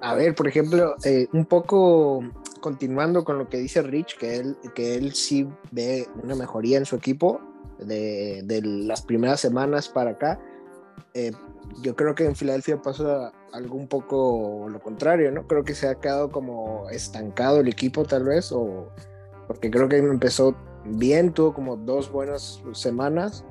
A 0.00 0.14
ver, 0.14 0.34
por 0.34 0.48
ejemplo, 0.48 0.96
eh, 1.04 1.28
un 1.32 1.44
poco 1.44 2.22
continuando 2.60 3.22
con 3.22 3.38
lo 3.38 3.48
que 3.48 3.58
dice 3.58 3.82
Rich, 3.82 4.16
que 4.16 4.36
él, 4.36 4.56
que 4.74 4.94
él 4.94 5.12
sí 5.12 5.48
ve 5.70 6.08
una 6.22 6.34
mejoría 6.34 6.78
en 6.78 6.86
su 6.86 6.96
equipo 6.96 7.40
de, 7.78 8.60
las 8.64 9.02
primeras 9.02 9.40
semanas 9.40 9.88
para 9.88 10.12
acá. 10.12 10.40
yo 11.82 11.94
creo 11.94 12.14
que 12.14 12.24
en 12.24 12.34
Filadelfia 12.34 12.80
pasa 12.80 13.32
algo 13.52 13.76
un 13.76 13.88
poco 13.88 14.66
lo 14.68 14.80
contrario, 14.80 15.30
¿no? 15.30 15.46
Creo 15.46 15.64
que 15.64 15.74
se 15.74 15.88
ha 15.88 15.96
quedado 15.96 16.30
como 16.30 16.88
estancado 16.90 17.60
el 17.60 17.68
equipo 17.68 18.04
tal 18.04 18.24
vez, 18.24 18.50
o 18.52 18.88
porque 19.46 19.70
creo 19.70 19.88
que 19.88 19.98
empezó 19.98 20.56
bien, 20.84 21.32
tuvo 21.32 21.52
como 21.52 21.76
dos 21.76 22.10
buenas 22.10 22.62
semanas 22.72 23.44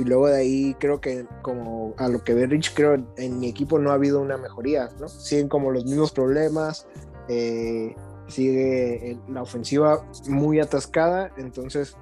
y 0.00 0.04
luego 0.04 0.28
de 0.28 0.38
ahí 0.38 0.74
creo 0.78 1.00
que 1.00 1.26
como 1.42 1.94
a 1.98 2.08
lo 2.08 2.24
que 2.24 2.32
ve 2.32 2.46
Rich, 2.46 2.72
creo 2.74 2.94
en 3.16 3.38
mi 3.38 3.48
equipo 3.48 3.78
no 3.78 3.90
ha 3.90 3.94
habido 3.94 4.20
una 4.20 4.38
mejoría, 4.38 4.88
¿no? 4.98 5.08
Siguen 5.08 5.48
como 5.48 5.70
los 5.70 5.84
mismos 5.84 6.12
problemas, 6.12 6.86
eh, 7.28 7.94
sigue 8.28 9.18
la 9.28 9.42
ofensiva 9.42 10.02
muy 10.28 10.58
atascada, 10.58 11.32
entonces 11.36 11.96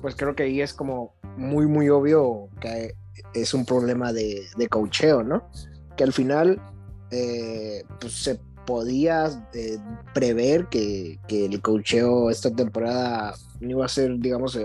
pues 0.00 0.14
creo 0.14 0.36
que 0.36 0.44
ahí 0.44 0.60
es 0.60 0.72
como 0.72 1.14
muy 1.36 1.66
muy 1.66 1.88
obvio 1.88 2.48
que 2.60 2.94
es 3.34 3.54
un 3.54 3.64
problema 3.64 4.12
de, 4.12 4.46
de 4.56 4.68
cocheo, 4.68 5.24
¿no? 5.24 5.48
Que 5.96 6.04
al 6.04 6.12
final 6.12 6.62
eh, 7.10 7.82
pues 8.00 8.12
se 8.12 8.40
podía 8.66 9.30
eh, 9.54 9.78
prever 10.12 10.66
que, 10.66 11.18
que, 11.28 11.46
el 11.46 11.62
cocheo 11.62 12.30
esta 12.30 12.50
temporada 12.50 13.34
no 13.60 13.70
iba 13.70 13.86
a 13.86 13.88
ser, 13.88 14.18
digamos, 14.18 14.58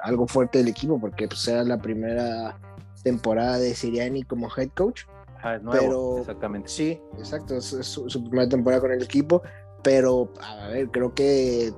algo 0.00 0.26
fuerte 0.26 0.58
del 0.58 0.68
equipo, 0.68 1.00
porque 1.00 1.28
pues, 1.28 1.46
era 1.48 1.64
la 1.64 1.80
primera 1.80 2.58
temporada 3.02 3.58
de 3.58 3.74
Siriani 3.74 4.22
como 4.22 4.48
head 4.56 4.70
coach. 4.74 5.02
pero 5.70 6.18
exactamente. 6.18 6.68
Sí, 6.68 7.00
exacto, 7.18 7.56
es, 7.56 7.66
su, 7.66 8.24
primera 8.24 8.48
temporada 8.48 8.82
con 8.82 8.92
el 8.92 9.02
equipo, 9.02 9.42
pero 9.82 10.32
a 10.40 10.68
ver, 10.68 10.88
creo 10.90 11.14
que, 11.14 11.72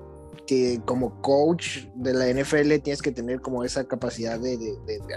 que, 0.47 0.81
como 0.85 1.21
coach 1.21 1.87
de 1.95 2.13
la 2.13 2.29
NFL 2.29 2.81
tienes 2.83 3.03
que 3.03 3.13
tener 3.13 3.41
como 3.41 3.65
esa 3.65 3.85
capacidad 3.85 4.39
de, 4.39 4.59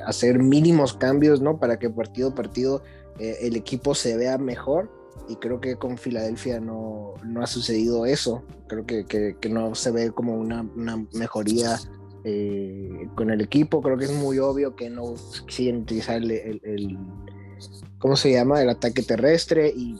hacer 0.05 0.39
mínimos 0.39 0.93
cambios, 0.93 1.41
¿no? 1.41 1.59
Para 1.59 1.79
que 1.79 1.89
partido 1.89 2.29
a 2.29 2.35
partido 2.35 2.83
eh, 3.19 3.37
el 3.41 3.55
equipo 3.55 3.95
se 3.95 4.15
vea 4.15 4.37
mejor 4.37 4.96
y 5.29 5.35
creo 5.35 5.59
que 5.59 5.75
con 5.75 5.97
Filadelfia 5.97 6.59
no, 6.59 7.13
no 7.23 7.41
ha 7.41 7.47
sucedido 7.47 8.05
eso. 8.05 8.43
Creo 8.67 8.85
que, 8.85 9.05
que, 9.05 9.49
no 9.49 9.75
se 9.75 9.91
ve 9.91 10.11
como 10.11 10.35
una, 10.35 10.61
una 10.75 11.05
mejoría 11.13 11.79
eh, 12.23 13.07
con 13.15 13.29
el 13.29 13.41
equipo. 13.41 13.81
Creo 13.81 13.97
que 13.97 14.05
es 14.05 14.13
muy 14.13 14.39
obvio 14.39 14.75
que 14.75 14.89
no 14.89 15.15
siguen 15.49 15.77
utilizar 15.77 16.17
el, 16.17 16.31
el, 16.31 16.97
¿cómo 17.99 18.15
se 18.15 18.31
llama? 18.31 18.61
El 18.61 18.69
ataque 18.69 19.03
terrestre 19.03 19.69
y 19.75 19.99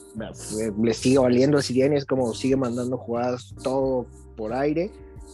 le 0.81 0.93
sigue 0.93 1.17
valiendo 1.17 1.57
a 1.57 1.62
Siriani, 1.62 1.96
es 1.96 2.05
como 2.05 2.34
sigue 2.34 2.55
mandando 2.55 2.98
jugadas 2.98 3.53
todo 3.63 4.07
por 4.36 4.53
aire. 4.53 4.91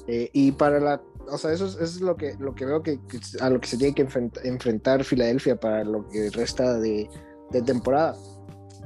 Eh, 0.07 0.29
y 0.33 0.51
para 0.51 0.79
la, 0.79 1.01
o 1.31 1.37
sea, 1.37 1.53
eso 1.53 1.65
es, 1.65 2.01
lo, 2.01 2.15
que, 2.15 2.35
lo 2.39 2.55
que 2.55 2.65
veo 2.65 2.83
que, 2.83 2.99
a 3.39 3.49
lo 3.49 3.61
que 3.61 3.67
se 3.67 3.77
tiene 3.77 3.95
que 3.95 4.07
enfrentar 4.43 5.03
Filadelfia 5.03 5.55
para 5.55 5.83
lo 5.83 6.07
que 6.09 6.29
resta 6.31 6.77
de, 6.79 7.09
de 7.51 7.61
temporada. 7.61 8.15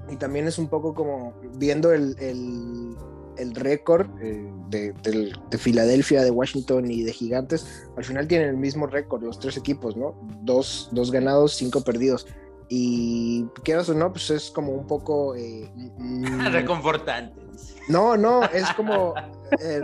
Y 0.10 0.16
también 0.16 0.48
es 0.48 0.58
un 0.58 0.68
poco 0.68 0.94
como 0.94 1.34
viendo 1.58 1.92
el, 1.92 2.16
el, 2.20 2.96
el 3.38 3.56
récord 3.56 4.08
eh, 4.22 4.52
de, 4.70 4.94
de, 4.94 5.58
Filadelfia, 5.58 6.24
de 6.24 6.32
Washington 6.32 6.90
y 6.90 7.04
de 7.04 7.14
Gigantes, 7.14 7.88
al 7.96 8.04
final 8.04 8.28
tienen 8.28 8.50
el 8.50 8.58
mismo 8.58 8.88
récord, 8.88 9.24
los 9.24 9.40
tres 9.40 9.58
equipos, 9.58 9.96
¿no? 9.96 10.16
Dos, 10.42 10.90
dos 10.92 11.12
ganados, 11.12 11.56
cinco 11.56 11.82
perdidos. 11.82 12.28
Y 12.70 13.46
quieras 13.64 13.88
o 13.90 13.94
no, 13.94 14.12
pues 14.12 14.30
es 14.30 14.52
como 14.52 14.74
un 14.74 14.88
poco... 14.88 15.36
Eh, 15.36 15.70
Reconfortante. 16.52 17.42
No, 17.88 18.18
no, 18.18 18.44
es 18.44 18.70
como 18.74 19.14
eh, 19.62 19.82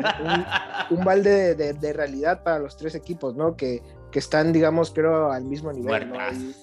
un, 0.90 1.06
balde 1.06 1.56
de, 1.56 1.94
realidad 1.94 2.44
para 2.44 2.60
los 2.60 2.76
tres 2.76 2.96
equipos, 2.96 3.36
¿no? 3.36 3.56
Que, 3.56 3.82
que 4.12 4.20
están, 4.20 4.52
digamos, 4.52 4.92
creo, 4.92 5.32
al 5.32 5.46
mismo 5.46 5.72
nivel. 5.72 6.10
¿no? 6.10 6.20
Hay, 6.20 6.54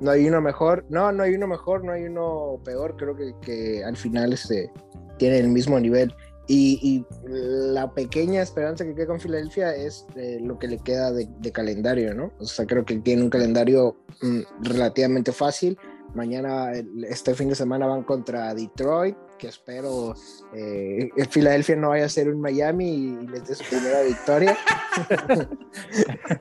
no 0.00 0.10
hay, 0.10 0.26
uno 0.26 0.40
mejor, 0.40 0.84
no, 0.88 1.12
no 1.12 1.22
hay 1.22 1.34
uno 1.34 1.46
mejor, 1.46 1.84
no 1.84 1.92
hay 1.92 2.04
uno 2.04 2.60
peor, 2.64 2.96
creo 2.96 3.16
que, 3.16 3.34
que 3.42 3.84
al 3.84 3.96
final 3.96 4.32
este, 4.32 4.70
tienen 5.18 5.44
el 5.44 5.50
mismo 5.50 5.78
nivel. 5.78 6.14
Y, 6.52 7.06
la 7.28 7.94
pequeña 7.94 8.42
esperanza 8.42 8.84
que 8.84 8.92
queda 8.92 9.06
con 9.06 9.20
Filadelfia 9.20 9.72
es 9.72 10.04
eh, 10.16 10.40
lo 10.42 10.58
que 10.58 10.66
le 10.66 10.78
queda 10.78 11.12
de, 11.12 11.52
calendario, 11.52 12.12
¿no? 12.12 12.32
O 12.40 12.44
sea, 12.44 12.66
creo 12.66 12.84
que 12.84 12.98
tiene 12.98 13.22
un 13.22 13.30
calendario 13.30 13.96
mm, 14.20 14.40
relativamente 14.62 15.30
fácil. 15.30 15.78
Mañana, 16.12 16.72
este 17.08 17.34
fin 17.34 17.50
de 17.50 17.54
semana 17.54 17.86
van 17.86 18.02
contra 18.02 18.52
Detroit, 18.52 19.16
que 19.40 19.48
espero 19.48 20.14
eh, 20.54 21.10
Filadelfia 21.30 21.74
no 21.76 21.88
vaya 21.88 22.04
a 22.04 22.08
ser 22.08 22.28
un 22.28 22.40
Miami 22.40 22.88
y, 22.88 23.26
les 23.26 23.48
dé 23.48 23.54
su 23.54 23.64
primera 23.64 24.02
victoria. 24.02 24.56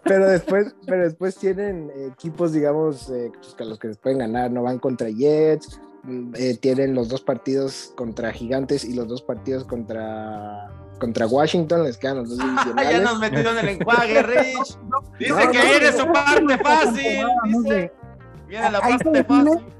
pero, 0.03 0.27
después, 0.27 0.75
pero 0.85 1.03
después 1.03 1.35
tienen 1.37 1.91
equipos, 2.11 2.51
digamos, 2.51 3.09
eh, 3.09 3.31
pues, 3.33 3.55
los 3.67 3.79
que 3.79 3.87
les 3.87 3.97
pueden 3.97 4.19
ganar, 4.19 4.51
no 4.51 4.63
van 4.63 4.79
contra 4.79 5.09
Jets, 5.09 5.79
eh, 6.35 6.57
tienen 6.57 6.93
los 6.93 7.09
dos 7.09 7.21
partidos 7.21 7.93
contra 7.95 8.31
Gigantes 8.31 8.83
y 8.83 8.93
los 8.93 9.07
dos 9.07 9.21
partidos 9.21 9.63
contra 9.63 10.69
contra 10.99 11.27
Washington, 11.27 11.83
les 11.83 11.97
quedan 11.97 12.17
los 12.17 12.29
dos 12.29 12.39
divisionales. 12.39 12.91
ya 12.91 12.99
nos 12.99 13.19
metieron 13.19 13.57
en 13.57 13.67
el 13.69 13.75
enjuague, 13.75 14.21
Rich. 14.21 14.77
Dice 15.17 15.47
que 15.49 15.61
viene 15.61 15.91
su 15.93 16.05
parte 16.11 16.57
fácil. 16.57 17.25
Dice, 17.45 17.93
viene 18.47 18.71
la 18.71 18.81
parte 18.81 19.23
fácil. 19.23 19.78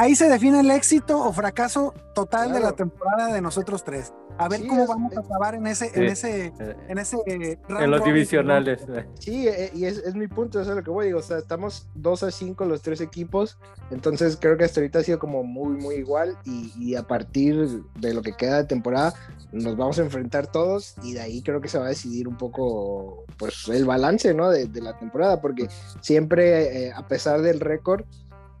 Ahí 0.00 0.16
se 0.16 0.30
define 0.30 0.60
el 0.60 0.70
éxito 0.70 1.22
o 1.22 1.30
fracaso 1.30 1.92
total 2.14 2.54
de 2.54 2.60
la 2.60 2.72
temporada 2.72 3.34
de 3.34 3.42
nosotros 3.42 3.84
tres 3.84 4.14
a 4.40 4.48
ver 4.48 4.66
cómo 4.66 4.86
vamos 4.86 5.14
a 5.14 5.20
acabar 5.20 5.54
en 5.54 5.66
ese, 5.66 5.90
en 5.94 6.04
ese, 6.04 6.50
en 6.88 6.98
ese 6.98 7.18
en 7.26 7.90
los 7.90 8.02
divisionales. 8.04 8.80
Sí, 9.20 9.46
eh, 9.46 9.70
y 9.74 9.84
es, 9.84 9.98
es, 9.98 10.14
mi 10.14 10.28
punto, 10.28 10.60
eso 10.60 10.70
es 10.70 10.76
lo 10.76 10.82
que 10.82 10.90
voy, 10.90 11.06
digo, 11.06 11.18
o 11.18 11.22
sea, 11.22 11.36
estamos 11.36 11.88
2 11.94 12.22
a 12.22 12.30
5 12.30 12.64
los 12.64 12.80
tres 12.80 13.02
equipos, 13.02 13.58
entonces 13.90 14.38
creo 14.40 14.56
que 14.56 14.64
hasta 14.64 14.80
ahorita 14.80 15.00
ha 15.00 15.02
sido 15.02 15.18
como 15.18 15.42
muy, 15.42 15.74
muy 15.74 15.96
igual, 15.96 16.38
y, 16.44 16.72
y, 16.78 16.94
a 16.94 17.02
partir 17.02 17.82
de 17.98 18.14
lo 18.14 18.22
que 18.22 18.32
queda 18.32 18.58
de 18.58 18.64
temporada, 18.64 19.12
nos 19.52 19.76
vamos 19.76 19.98
a 19.98 20.02
enfrentar 20.02 20.46
todos, 20.46 20.94
y 21.02 21.12
de 21.12 21.20
ahí 21.20 21.42
creo 21.42 21.60
que 21.60 21.68
se 21.68 21.78
va 21.78 21.86
a 21.86 21.88
decidir 21.88 22.26
un 22.26 22.38
poco, 22.38 23.24
pues, 23.36 23.68
el 23.68 23.84
balance, 23.84 24.32
¿no? 24.32 24.48
De, 24.48 24.66
de 24.66 24.80
la 24.80 24.98
temporada, 24.98 25.40
porque 25.40 25.68
siempre, 26.00 26.86
eh, 26.86 26.92
a 26.94 27.06
pesar 27.06 27.42
del 27.42 27.60
récord, 27.60 28.04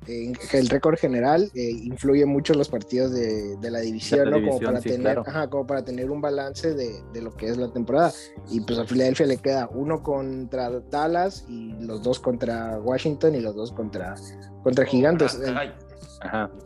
el 0.06 0.68
récord 0.68 0.98
general 0.98 1.50
eh, 1.54 1.70
influye 1.70 2.24
mucho 2.24 2.52
en 2.54 2.58
los 2.58 2.68
partidos 2.68 3.12
de, 3.12 3.56
la 3.70 3.80
división, 3.80 4.30
¿no? 4.30 4.40
como, 4.40 4.60
para 4.60 4.80
tener, 4.80 5.22
como 5.50 5.66
para 5.66 5.84
tener 5.84 6.10
un 6.10 6.20
balance 6.20 6.74
de, 6.74 7.20
lo 7.20 7.34
que 7.34 7.48
es 7.48 7.56
la 7.56 7.70
temporada. 7.72 8.12
Y 8.48 8.60
pues 8.60 8.78
a 8.78 8.86
Filadelfia 8.86 9.26
le 9.26 9.36
queda 9.36 9.68
uno 9.72 10.02
contra 10.02 10.70
Dallas 10.90 11.44
y 11.48 11.74
los 11.80 12.02
dos 12.02 12.18
contra 12.18 12.78
Washington 12.78 13.34
y 13.34 13.40
los 13.40 13.54
dos 13.54 13.72
contra, 13.72 14.14
contra 14.62 14.84
Gigantes. 14.84 15.38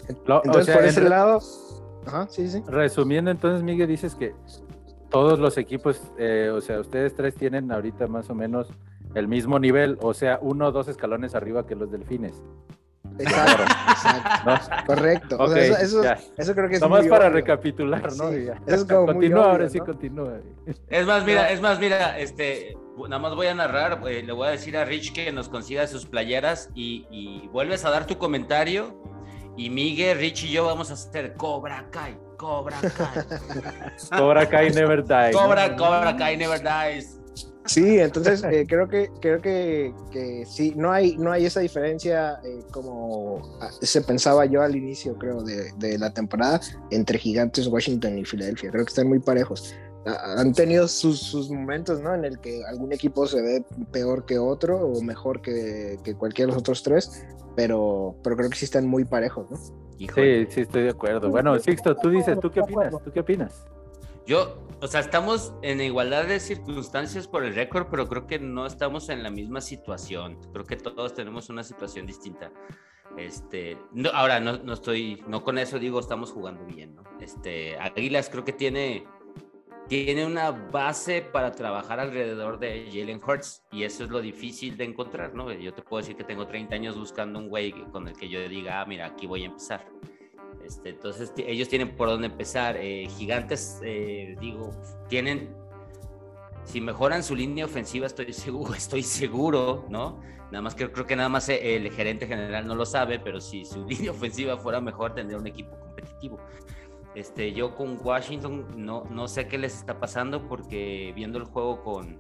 entonces, 0.08 0.74
por 0.74 0.84
ese 0.84 1.02
lado. 1.02 1.40
Resumiendo, 2.66 3.30
entonces, 3.30 3.62
Miguel, 3.62 3.88
dices 3.88 4.14
que 4.14 4.34
todos 5.10 5.38
los 5.38 5.56
equipos, 5.58 6.00
eh, 6.18 6.50
o 6.52 6.60
sea, 6.60 6.80
ustedes 6.80 7.14
tres 7.14 7.34
tienen 7.34 7.72
ahorita 7.72 8.06
más 8.06 8.28
o 8.30 8.34
menos 8.34 8.68
el 9.14 9.28
mismo 9.28 9.58
nivel, 9.58 9.96
o 10.02 10.12
sea, 10.12 10.38
uno 10.42 10.66
o 10.66 10.72
dos 10.72 10.88
escalones 10.88 11.34
arriba 11.34 11.66
que 11.66 11.74
los 11.74 11.90
delfines. 11.90 12.42
Exacto, 13.18 13.62
exacto. 13.62 14.86
Correcto. 14.86 15.56
eso, 15.56 16.02
eso, 16.36 16.54
creo 16.54 16.68
que 16.68 16.74
es 16.76 16.80
Nomás 16.80 17.06
para 17.06 17.28
recapitular, 17.28 18.12
¿no? 18.16 18.30
es 18.30 18.84
como 18.84 19.06
continúa, 19.06 19.52
ahora 19.52 19.68
sí, 19.68 19.78
continúa. 19.78 20.38
Es 20.88 21.06
más, 21.06 21.24
mira, 21.24 21.50
es 21.50 21.60
más, 21.60 21.78
mira, 21.78 22.18
este, 22.18 22.76
nada 23.08 23.18
más 23.18 23.34
voy 23.34 23.46
a 23.46 23.54
narrar, 23.54 24.00
eh, 24.08 24.22
le 24.22 24.32
voy 24.32 24.48
a 24.48 24.50
decir 24.50 24.76
a 24.76 24.84
Rich 24.84 25.12
que 25.12 25.32
nos 25.32 25.48
consiga 25.48 25.86
sus 25.86 26.06
playeras 26.06 26.70
y, 26.74 27.06
y, 27.10 27.48
vuelves 27.48 27.84
a 27.84 27.90
dar 27.90 28.06
tu 28.06 28.18
comentario 28.18 29.00
y 29.56 29.70
Miguel, 29.70 30.18
Rich 30.18 30.44
y 30.44 30.52
yo 30.52 30.64
vamos 30.64 30.90
a 30.90 30.94
hacer 30.94 31.34
Cobra 31.34 31.86
Kai, 31.90 32.16
Cobra 32.36 32.76
Kai. 32.80 33.24
Cobra 34.18 34.48
Kai 34.48 34.70
never 34.70 35.04
dies. 35.04 35.36
Cobra, 35.36 35.76
Cobra 35.76 36.16
Kai 36.16 36.36
never 36.36 36.60
dies. 36.60 37.20
Sí, 37.66 37.98
entonces 37.98 38.44
eh, 38.44 38.66
creo 38.68 38.88
que 38.88 39.10
creo 39.20 39.40
que, 39.40 39.94
que, 40.10 40.44
sí, 40.46 40.74
no 40.76 40.92
hay, 40.92 41.16
no 41.16 41.32
hay 41.32 41.46
esa 41.46 41.60
diferencia 41.60 42.38
eh, 42.44 42.60
como 42.70 43.58
se 43.80 44.02
pensaba 44.02 44.44
yo 44.44 44.60
al 44.60 44.76
inicio, 44.76 45.16
creo, 45.16 45.42
de, 45.42 45.72
de, 45.78 45.98
la 45.98 46.12
temporada 46.12 46.60
entre 46.90 47.18
Gigantes, 47.18 47.66
Washington 47.66 48.18
y 48.18 48.24
Filadelfia. 48.24 48.70
Creo 48.70 48.84
que 48.84 48.90
están 48.90 49.08
muy 49.08 49.18
parejos. 49.18 49.74
Han 50.04 50.52
tenido 50.52 50.86
sus, 50.86 51.20
sus, 51.20 51.50
momentos, 51.50 52.02
¿no? 52.02 52.14
En 52.14 52.26
el 52.26 52.38
que 52.38 52.62
algún 52.66 52.92
equipo 52.92 53.26
se 53.26 53.40
ve 53.40 53.64
peor 53.90 54.26
que 54.26 54.38
otro 54.38 54.78
o 54.78 55.00
mejor 55.02 55.40
que, 55.40 55.98
que 56.04 56.14
cualquiera 56.14 56.48
de 56.48 56.52
los 56.52 56.60
otros 56.60 56.82
tres, 56.82 57.24
pero, 57.56 58.14
pero 58.22 58.36
creo 58.36 58.50
que 58.50 58.56
sí 58.56 58.66
están 58.66 58.86
muy 58.86 59.06
parejos, 59.06 59.50
¿no? 59.50 59.56
Sí, 59.96 60.46
sí, 60.50 60.60
estoy 60.60 60.82
de 60.82 60.90
acuerdo. 60.90 61.30
Bueno, 61.30 61.58
Sixto, 61.58 61.96
tú 61.96 62.10
dices, 62.10 62.38
¿tú 62.40 62.50
qué 62.50 62.60
opinas? 62.60 62.94
¿Tú 63.02 63.10
qué 63.10 63.20
opinas? 63.20 63.64
Yo, 64.26 64.66
o 64.80 64.86
sea, 64.86 65.00
estamos 65.00 65.52
en 65.60 65.82
igualdad 65.82 66.24
de 66.24 66.40
circunstancias 66.40 67.28
por 67.28 67.44
el 67.44 67.54
récord, 67.54 67.88
pero 67.90 68.08
creo 68.08 68.26
que 68.26 68.38
no 68.38 68.64
estamos 68.64 69.10
en 69.10 69.22
la 69.22 69.30
misma 69.30 69.60
situación. 69.60 70.38
Creo 70.52 70.64
que 70.64 70.76
todos 70.76 71.12
tenemos 71.12 71.50
una 71.50 71.62
situación 71.62 72.06
distinta. 72.06 72.50
Este, 73.18 73.76
no, 73.92 74.08
ahora 74.10 74.40
no, 74.40 74.56
no 74.58 74.72
estoy, 74.72 75.22
no 75.28 75.44
con 75.44 75.58
eso 75.58 75.78
digo 75.78 76.00
estamos 76.00 76.32
jugando 76.32 76.64
bien, 76.64 76.94
¿no? 76.94 77.02
Este, 77.20 77.78
Águilas 77.78 78.30
creo 78.30 78.44
que 78.44 78.54
tiene, 78.54 79.06
tiene 79.88 80.24
una 80.24 80.50
base 80.50 81.20
para 81.20 81.52
trabajar 81.52 82.00
alrededor 82.00 82.58
de 82.58 82.88
Jalen 82.90 83.20
Hurts 83.24 83.62
y 83.70 83.84
eso 83.84 84.04
es 84.04 84.10
lo 84.10 84.22
difícil 84.22 84.78
de 84.78 84.84
encontrar, 84.84 85.34
¿no? 85.34 85.52
Yo 85.52 85.74
te 85.74 85.82
puedo 85.82 86.00
decir 86.00 86.16
que 86.16 86.24
tengo 86.24 86.46
30 86.46 86.74
años 86.74 86.98
buscando 86.98 87.38
un 87.38 87.50
güey 87.50 87.72
con 87.92 88.08
el 88.08 88.16
que 88.16 88.28
yo 88.28 88.48
diga, 88.48 88.80
ah, 88.80 88.86
mira, 88.86 89.06
aquí 89.06 89.26
voy 89.26 89.42
a 89.42 89.46
empezar 89.46 89.84
este, 90.64 90.90
entonces 90.90 91.32
ellos 91.36 91.68
tienen 91.68 91.94
por 91.96 92.08
dónde 92.08 92.26
empezar. 92.26 92.76
Eh, 92.78 93.06
gigantes, 93.18 93.80
eh, 93.84 94.36
digo, 94.40 94.70
tienen, 95.08 95.54
si 96.64 96.80
mejoran 96.80 97.22
su 97.22 97.36
línea 97.36 97.66
ofensiva, 97.66 98.06
estoy 98.06 98.32
seguro, 98.32 98.74
estoy 98.76 99.02
seguro, 99.02 99.84
¿no? 99.88 100.20
Nada 100.50 100.62
más 100.62 100.74
que 100.74 100.90
creo 100.90 101.06
que 101.06 101.16
nada 101.16 101.28
más 101.28 101.48
eh, 101.48 101.76
el 101.76 101.90
gerente 101.90 102.26
general 102.26 102.66
no 102.66 102.74
lo 102.74 102.86
sabe, 102.86 103.18
pero 103.18 103.40
si 103.40 103.64
su 103.64 103.84
línea 103.88 104.10
ofensiva 104.10 104.56
fuera 104.56 104.80
mejor, 104.80 105.14
tendría 105.14 105.38
un 105.38 105.46
equipo 105.46 105.78
competitivo. 105.78 106.38
Este, 107.14 107.52
yo 107.52 107.76
con 107.76 107.98
Washington 108.02 108.66
no, 108.76 109.04
no 109.10 109.28
sé 109.28 109.46
qué 109.46 109.58
les 109.58 109.76
está 109.76 110.00
pasando 110.00 110.48
porque 110.48 111.12
viendo 111.14 111.38
el 111.38 111.44
juego 111.44 111.82
con... 111.82 112.18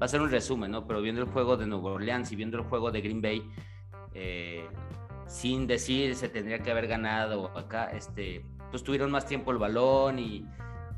Va 0.00 0.06
a 0.06 0.08
ser 0.08 0.20
un 0.20 0.30
resumen, 0.30 0.72
¿no? 0.72 0.86
Pero 0.86 1.00
viendo 1.00 1.20
el 1.20 1.28
juego 1.28 1.56
de 1.56 1.66
Nueva 1.66 1.92
Orleans 1.92 2.32
y 2.32 2.36
viendo 2.36 2.58
el 2.58 2.64
juego 2.64 2.90
de 2.90 3.00
Green 3.00 3.22
Bay, 3.22 3.42
eh, 4.14 4.66
sin 5.32 5.66
decir 5.66 6.14
se 6.14 6.28
tendría 6.28 6.58
que 6.58 6.70
haber 6.70 6.86
ganado 6.86 7.56
acá, 7.56 7.86
este, 7.86 8.44
pues 8.70 8.82
tuvieron 8.82 9.10
más 9.10 9.24
tiempo 9.24 9.50
el 9.50 9.56
balón 9.56 10.18
y, 10.18 10.46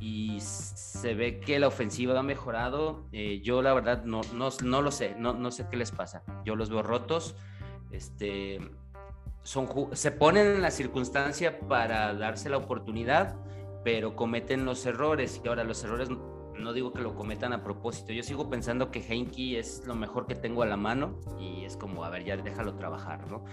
y 0.00 0.40
se 0.40 1.14
ve 1.14 1.38
que 1.38 1.60
la 1.60 1.68
ofensiva 1.68 2.18
ha 2.18 2.22
mejorado. 2.24 3.04
Eh, 3.12 3.40
yo 3.42 3.62
la 3.62 3.72
verdad 3.72 4.02
no, 4.04 4.22
no, 4.34 4.48
no 4.64 4.82
lo 4.82 4.90
sé, 4.90 5.14
no, 5.16 5.34
no, 5.34 5.52
sé 5.52 5.68
qué 5.70 5.76
les 5.76 5.92
pasa. 5.92 6.24
Yo 6.44 6.56
los 6.56 6.68
veo 6.68 6.82
rotos. 6.82 7.36
Este, 7.92 8.58
son, 9.44 9.68
se 9.92 10.10
ponen 10.10 10.48
en 10.48 10.62
la 10.62 10.72
circunstancia 10.72 11.60
para 11.60 12.12
darse 12.14 12.50
la 12.50 12.56
oportunidad, 12.56 13.36
pero 13.84 14.16
cometen 14.16 14.64
los 14.64 14.84
errores. 14.84 15.40
Y 15.44 15.48
ahora 15.48 15.62
los 15.62 15.84
errores 15.84 16.08
no 16.58 16.72
digo 16.72 16.92
que 16.92 17.02
lo 17.02 17.14
cometan 17.14 17.52
a 17.52 17.62
propósito. 17.62 18.12
Yo 18.12 18.24
sigo 18.24 18.50
pensando 18.50 18.90
que 18.90 19.00
Heinke 19.00 19.58
es 19.58 19.86
lo 19.86 19.94
mejor 19.94 20.26
que 20.26 20.34
tengo 20.34 20.62
a 20.62 20.66
la 20.66 20.76
mano 20.76 21.20
y 21.38 21.64
es 21.64 21.76
como, 21.76 22.04
a 22.04 22.10
ver, 22.10 22.24
ya 22.24 22.36
déjalo 22.36 22.74
trabajar, 22.74 23.26
¿no? 23.28 23.44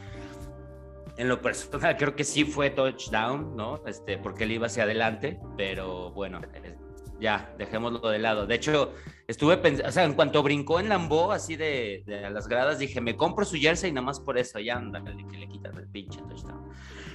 En 1.18 1.27
lo 1.27 1.41
personal 1.41 1.96
creo 1.98 2.15
que 2.15 2.24
sí 2.24 2.46
fue 2.46 2.70
touchdown, 2.70 3.56
¿no? 3.56 3.82
Este, 3.86 4.18
porque 4.18 4.44
él 4.44 4.51
iba 4.51 4.68
hacia 4.68 4.84
adelante, 4.84 5.39
pero 5.58 6.12
bueno, 6.12 6.41
eh, 6.53 6.75
ya, 7.22 7.53
dejémoslo 7.58 8.10
de 8.10 8.20
lado. 8.20 8.48
De 8.48 8.56
hecho, 8.56 8.94
estuve 9.27 9.58
pensando, 9.58 9.89
o 9.89 9.91
sea, 9.91 10.03
en 10.03 10.13
cuanto 10.13 10.41
brincó 10.41 10.80
en 10.80 10.89
Lambo, 10.89 11.32
así 11.32 11.56
de, 11.56 12.03
de 12.06 12.30
las 12.30 12.48
gradas, 12.48 12.80
dije, 12.80 13.00
me 13.00 13.15
compro 13.15 13.46
su 13.46 13.58
jersey 13.58 13.91
y 13.91 13.94
nada 13.94 14.06
más 14.06 14.20
por 14.20 14.38
eso, 14.38 14.60
ya 14.60 14.75
anda, 14.75 15.03
que 15.03 15.38
le 15.38 15.48
quitan 15.48 15.77
el 15.77 15.88
pinche 15.88 16.20
touchdown. 16.22 16.70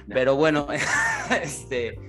Pero 0.07 0.35
bueno, 0.35 0.67
este, 1.41 1.99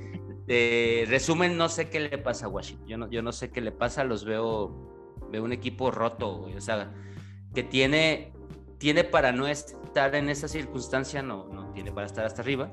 resumen, 1.08 1.56
no 1.56 1.68
sé 1.68 1.90
qué 1.90 2.00
le 2.00 2.18
pasa 2.18 2.46
a 2.46 2.48
Washington. 2.48 2.86
Yo 2.86 2.98
no, 2.98 3.10
yo 3.10 3.22
no 3.22 3.32
sé 3.32 3.50
qué 3.50 3.60
le 3.60 3.72
pasa, 3.72 4.04
los 4.04 4.24
veo, 4.24 5.18
veo 5.30 5.42
un 5.42 5.52
equipo 5.52 5.90
roto, 5.90 6.42
O 6.42 6.60
sea, 6.60 6.94
que 7.52 7.64
tiene, 7.64 8.32
tiene 8.78 9.02
para 9.02 9.32
no 9.32 9.48
estar 9.48 10.14
en 10.14 10.28
esa 10.28 10.46
circunstancia, 10.46 11.22
no, 11.22 11.48
no 11.48 11.67
tiene 11.78 11.92
para 11.92 12.06
estar 12.06 12.24
hasta 12.26 12.42
arriba 12.42 12.72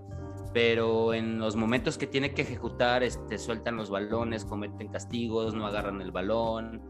pero 0.55 1.13
en 1.13 1.37
los 1.37 1.57
momentos 1.57 1.97
que 1.97 2.07
tiene 2.07 2.33
que 2.33 2.43
ejecutar, 2.43 3.03
este, 3.03 3.37
sueltan 3.37 3.75
los 3.75 3.89
balones, 3.89 4.45
cometen 4.45 4.87
castigos, 4.87 5.53
no 5.53 5.67
agarran 5.67 5.99
el 5.99 6.11
balón. 6.11 6.81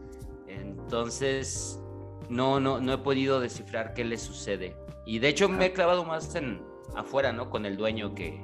Entonces, 0.46 1.82
no, 2.28 2.60
no, 2.60 2.80
no 2.80 2.92
he 2.92 2.98
podido 2.98 3.40
descifrar 3.40 3.92
qué 3.92 4.04
le 4.04 4.18
sucede. 4.18 4.76
Y 5.04 5.18
de 5.18 5.26
hecho 5.26 5.48
me 5.48 5.66
he 5.66 5.72
clavado 5.72 6.04
más 6.04 6.32
en 6.36 6.62
afuera, 6.94 7.32
¿no? 7.32 7.50
Con 7.50 7.66
el 7.66 7.76
dueño 7.76 8.14
que, 8.14 8.40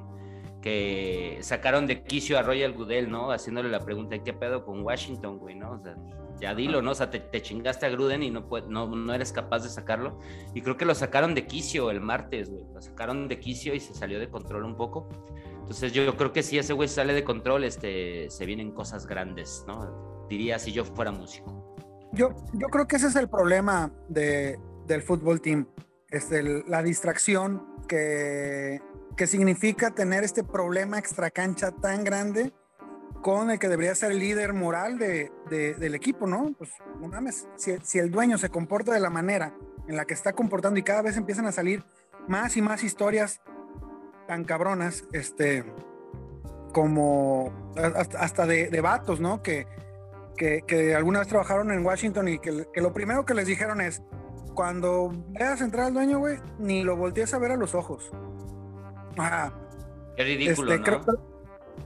que 0.61 1.39
sacaron 1.43 1.87
de 1.87 2.03
quicio 2.03 2.37
a 2.37 2.43
Royal 2.43 2.73
Goodell, 2.73 3.09
¿no? 3.09 3.31
Haciéndole 3.31 3.69
la 3.69 3.79
pregunta, 3.79 4.19
¿qué 4.19 4.33
pedo 4.33 4.65
con 4.65 4.83
Washington, 4.83 5.39
güey, 5.39 5.55
no? 5.55 5.75
O 5.75 5.79
sea, 5.79 5.95
ya 6.41 6.55
dilo, 6.55 6.83
¿no? 6.83 6.93
O 6.93 6.95
sea, 6.95 7.11
te, 7.11 7.43
chingaste 7.43 7.87
a 7.87 7.89
Gruden 7.89 8.23
y 8.23 8.31
no, 8.31 8.47
no, 8.69 8.87
no, 8.87 9.15
eres 9.15 9.33
capaz 9.33 9.61
de 9.61 9.69
sacarlo. 9.69 10.19
Y 10.55 10.63
creo 10.63 10.77
que 10.77 10.85
lo 10.85 10.95
sacaron 10.95 11.35
de 11.35 11.47
quicio 11.47 11.91
el 11.91 12.01
martes, 12.01 12.51
güey. 12.51 12.65
Lo 12.73 12.83
sacaron 12.83 13.29
de 13.29 13.39
quicio 13.39 13.75
y 13.75 13.81
se 13.81 13.95
salió 13.95 14.19
de 14.19 14.29
control 14.29 14.65
un 14.65 14.77
poco. 14.77 15.09
Entonces 15.61 15.93
yo, 15.93 16.17
creo 16.17 16.33
que 16.33 16.43
si 16.43 16.59
ese 16.59 16.73
güey 16.73 16.89
sale 16.89 17.15
de 17.15 17.25
control, 17.25 17.65
este, 17.65 18.29
se 18.31 18.47
vienen 18.47 18.73
cosas 18.73 19.07
grandes, 19.07 19.65
¿no? 19.67 20.27
Diría 20.29 20.59
si 20.59 20.73
yo 20.73 20.85
fuera 20.85 21.13
músico. 21.13 21.77
Yo, 22.13 22.31
yo 22.53 22.69
creo 22.69 22.87
que 22.87 22.97
ese 22.97 23.07
es 23.07 23.17
el 23.17 23.29
problema 23.29 23.93
de, 24.09 24.59
del 24.87 25.03
fútbol 25.03 25.41
team. 25.41 25.69
Es 26.11 26.29
la 26.67 26.83
distracción 26.83 27.65
que, 27.89 28.83
que 29.17 29.27
significa 29.27 29.93
tener 29.93 30.25
este 30.25 30.45
problema 30.45 30.99
extracancha 30.99 31.71
tan 31.71 32.05
grande 32.05 32.53
con 33.23 33.51
el 33.51 33.59
que 33.59 33.69
debería 33.69 33.95
ser 33.95 34.11
el 34.11 34.19
líder 34.19 34.53
moral 34.53 34.99
de, 34.99 35.31
del 35.49 35.95
equipo, 35.95 36.27
¿no? 36.27 36.53
Pues 36.59 36.71
no 37.01 37.09
mames, 37.09 37.49
si, 37.57 37.99
el 37.99 38.11
dueño 38.11 38.37
se 38.37 38.51
comporta 38.51 38.93
de 38.93 39.01
la 39.01 39.11
manera 39.11 39.55
en 39.87 39.97
la 39.97 40.05
que 40.05 40.13
está 40.13 40.33
comportando 40.33 40.79
y 40.79 40.83
cada 40.83 41.03
vez 41.03 41.17
empiezan 41.17 41.47
a 41.47 41.53
salir 41.53 41.85
más 42.29 42.57
y 42.57 42.63
más 42.63 42.83
historias 42.83 43.41
tan 44.27 44.45
cabronas, 44.45 45.05
este, 45.13 45.65
como 46.73 47.73
hasta, 47.77 48.47
de, 48.47 48.69
de, 48.69 48.81
vatos, 48.81 49.21
¿no? 49.21 49.43
Que, 49.43 49.67
que, 50.37 50.95
alguna 50.95 51.21
vez 51.21 51.29
trabajaron 51.29 51.71
en 51.71 51.87
Washington 51.87 52.27
y 52.29 52.39
que, 52.41 52.67
lo 52.75 52.93
primero 52.93 53.25
que 53.25 53.35
les 53.35 53.47
dijeron 53.47 53.81
es, 53.81 54.03
cuando 54.55 55.13
veas 55.29 55.61
entrar 55.61 55.87
al 55.87 55.95
dueño, 55.95 56.19
güey, 56.19 56.39
ni 56.59 56.83
lo 56.83 56.97
voltees 56.97 57.33
a 57.35 57.39
ver 57.39 57.53
a 57.53 57.57
los 57.57 57.75
ojos. 57.75 58.11
Ajá. 59.17 59.53
Qué 60.17 60.25
ridículo, 60.25 60.75
este, 60.75 60.91
¿no? 60.91 61.32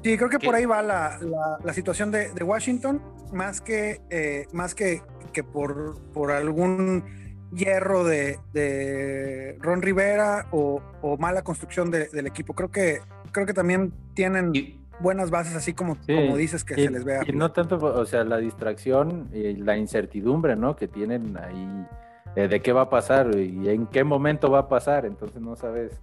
Sí, 0.03 0.17
creo 0.17 0.29
que 0.29 0.39
por 0.39 0.55
ahí 0.55 0.67
va 0.67 0.83
la, 0.83 1.19
la, 1.63 1.73
situación 1.73 2.11
de, 2.11 2.33
de, 2.33 2.45
Washington, 2.45 3.03
más 3.33 3.61
que, 3.61 4.01
eh, 4.11 4.47
más 4.53 4.75
que, 4.75 5.03
que 5.33 5.43
por, 5.43 6.01
por 6.13 6.31
algún 6.31 7.05
hierro 7.53 8.05
de, 8.05 8.39
de 8.53 9.57
Ron 9.61 9.83
Rivera 9.83 10.47
o, 10.53 10.81
o 11.03 11.17
mala 11.17 11.43
construcción 11.43 11.91
del 11.91 12.27
equipo. 12.27 12.55
Creo 12.55 12.71
que, 12.71 13.01
creo 13.33 13.47
que 13.47 13.55
también 13.55 13.93
tienen 14.15 14.53
buenas 15.01 15.31
bases, 15.31 15.55
así 15.57 15.73
como, 15.73 15.97
como 16.07 16.37
dices 16.37 16.65
que 16.65 16.75
se 16.75 16.91
les 16.91 17.05
vea. 17.05 17.23
Y 17.27 17.33
no 17.33 17.53
tanto, 17.53 17.77
o 17.77 18.07
sea, 18.07 18.25
la 18.25 18.39
distracción 18.39 19.29
y 19.33 19.55
la 19.57 19.77
incertidumbre, 19.77 20.57
¿no? 20.57 20.77
Que 20.77 20.89
tienen 20.89 21.37
ahí 21.37 21.87
eh, 22.35 22.49
de 22.49 22.61
qué 22.61 22.73
va 22.73 22.83
a 22.83 22.91
pasar 22.91 23.35
y 23.37 23.69
en 23.69 23.87
qué 23.87 24.05
momento 24.05 24.51
va 24.51 24.61
a 24.61 24.69
pasar. 24.69 25.07
Entonces 25.07 25.41
no 25.41 25.57
sabes, 25.57 26.01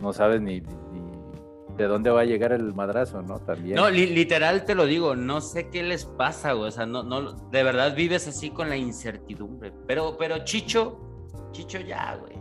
no 0.00 0.12
sabes 0.12 0.40
ni 0.40 0.62
de 1.78 1.86
dónde 1.86 2.10
va 2.10 2.22
a 2.22 2.24
llegar 2.24 2.52
el 2.52 2.74
madrazo, 2.74 3.22
¿no? 3.22 3.38
También. 3.38 3.76
No, 3.76 3.88
literal 3.88 4.64
te 4.64 4.74
lo 4.74 4.84
digo, 4.84 5.14
no 5.14 5.40
sé 5.40 5.70
qué 5.70 5.84
les 5.84 6.04
pasa, 6.04 6.52
güey. 6.52 6.68
O 6.68 6.72
sea, 6.72 6.86
no, 6.86 7.04
no, 7.04 7.32
de 7.32 7.62
verdad 7.62 7.94
vives 7.94 8.26
así 8.26 8.50
con 8.50 8.68
la 8.68 8.76
incertidumbre. 8.76 9.72
Pero, 9.86 10.16
pero 10.18 10.44
Chicho, 10.44 11.00
Chicho 11.52 11.78
ya, 11.78 12.16
güey. 12.16 12.34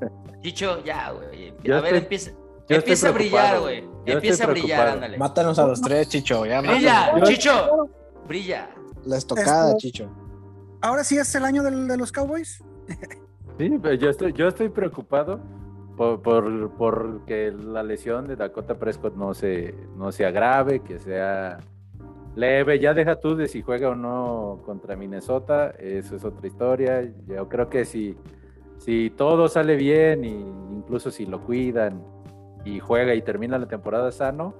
Chicho 0.42 0.82
ya, 0.84 1.10
güey. 1.10 1.52
A 1.70 1.80
ver, 1.80 1.96
empieza. 1.96 2.30
Empieza 2.68 3.08
a 3.08 3.12
brillar, 3.12 3.60
güey. 3.60 3.84
Empieza 4.06 4.44
a 4.44 4.46
brillar, 4.46 4.88
ándale. 4.88 5.18
Mátanos 5.18 5.58
a 5.58 5.66
los 5.66 5.80
tres, 5.80 6.08
Chicho. 6.08 6.46
Ya 6.46 6.60
brilla, 6.60 7.12
Chicho. 7.24 7.90
Brilla. 8.28 8.70
La 9.04 9.16
estocada, 9.16 9.76
Chicho. 9.76 10.08
Ahora 10.80 11.02
sí 11.02 11.18
es 11.18 11.34
el 11.34 11.44
año 11.44 11.64
de 11.64 11.96
los 11.96 12.12
Cowboys. 12.12 12.62
Sí, 13.58 13.78
pero 13.82 13.94
yo 13.94 14.08
estoy, 14.08 14.32
yo 14.32 14.48
estoy 14.48 14.70
preocupado 14.70 15.40
por, 16.00 16.70
por, 16.78 17.26
que 17.26 17.52
la 17.52 17.82
lesión 17.82 18.26
de 18.26 18.34
Dakota 18.34 18.78
Prescott 18.78 19.14
no 19.16 19.34
se, 19.34 19.74
no 19.98 20.12
se 20.12 20.24
agrave, 20.24 20.80
que 20.80 20.98
sea 20.98 21.58
leve. 22.34 22.78
Ya 22.78 22.94
deja 22.94 23.16
tú 23.16 23.36
de 23.36 23.48
si 23.48 23.60
juega 23.60 23.90
o 23.90 23.94
no 23.94 24.62
contra 24.64 24.96
Minnesota, 24.96 25.74
eso 25.78 26.16
es 26.16 26.24
otra 26.24 26.46
historia. 26.46 27.02
Yo 27.26 27.46
creo 27.50 27.68
que 27.68 27.84
si, 27.84 28.16
si 28.78 29.10
todo 29.10 29.48
sale 29.48 29.76
bien, 29.76 30.24
y 30.24 30.30
incluso 30.72 31.10
si 31.10 31.26
lo 31.26 31.44
cuidan 31.44 32.02
y 32.64 32.78
juega 32.78 33.14
y 33.14 33.20
termina 33.20 33.58
la 33.58 33.68
temporada 33.68 34.10
sano, 34.10 34.54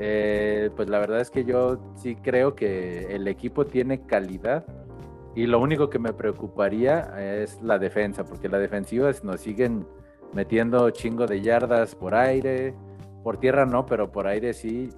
eh, 0.00 0.70
pues 0.74 0.88
la 0.88 0.98
verdad 0.98 1.20
es 1.20 1.30
que 1.30 1.44
yo 1.44 1.78
sí 1.94 2.16
creo 2.16 2.56
que 2.56 3.14
el 3.14 3.28
equipo 3.28 3.64
tiene 3.64 4.06
calidad. 4.06 4.64
Y 5.36 5.46
lo 5.46 5.60
único 5.60 5.88
que 5.88 6.00
me 6.00 6.12
preocuparía 6.12 7.14
es 7.40 7.62
la 7.62 7.78
defensa, 7.78 8.24
porque 8.24 8.48
la 8.48 8.58
defensiva 8.58 9.12
nos 9.22 9.40
siguen 9.40 9.86
metiendo 10.34 10.90
chingo 10.90 11.26
de 11.26 11.40
yardas 11.40 11.94
por 11.94 12.14
aire, 12.14 12.74
por 13.22 13.38
tierra 13.38 13.64
no, 13.64 13.86
pero 13.86 14.10
por 14.10 14.26
aire 14.26 14.52
sí, 14.52 14.90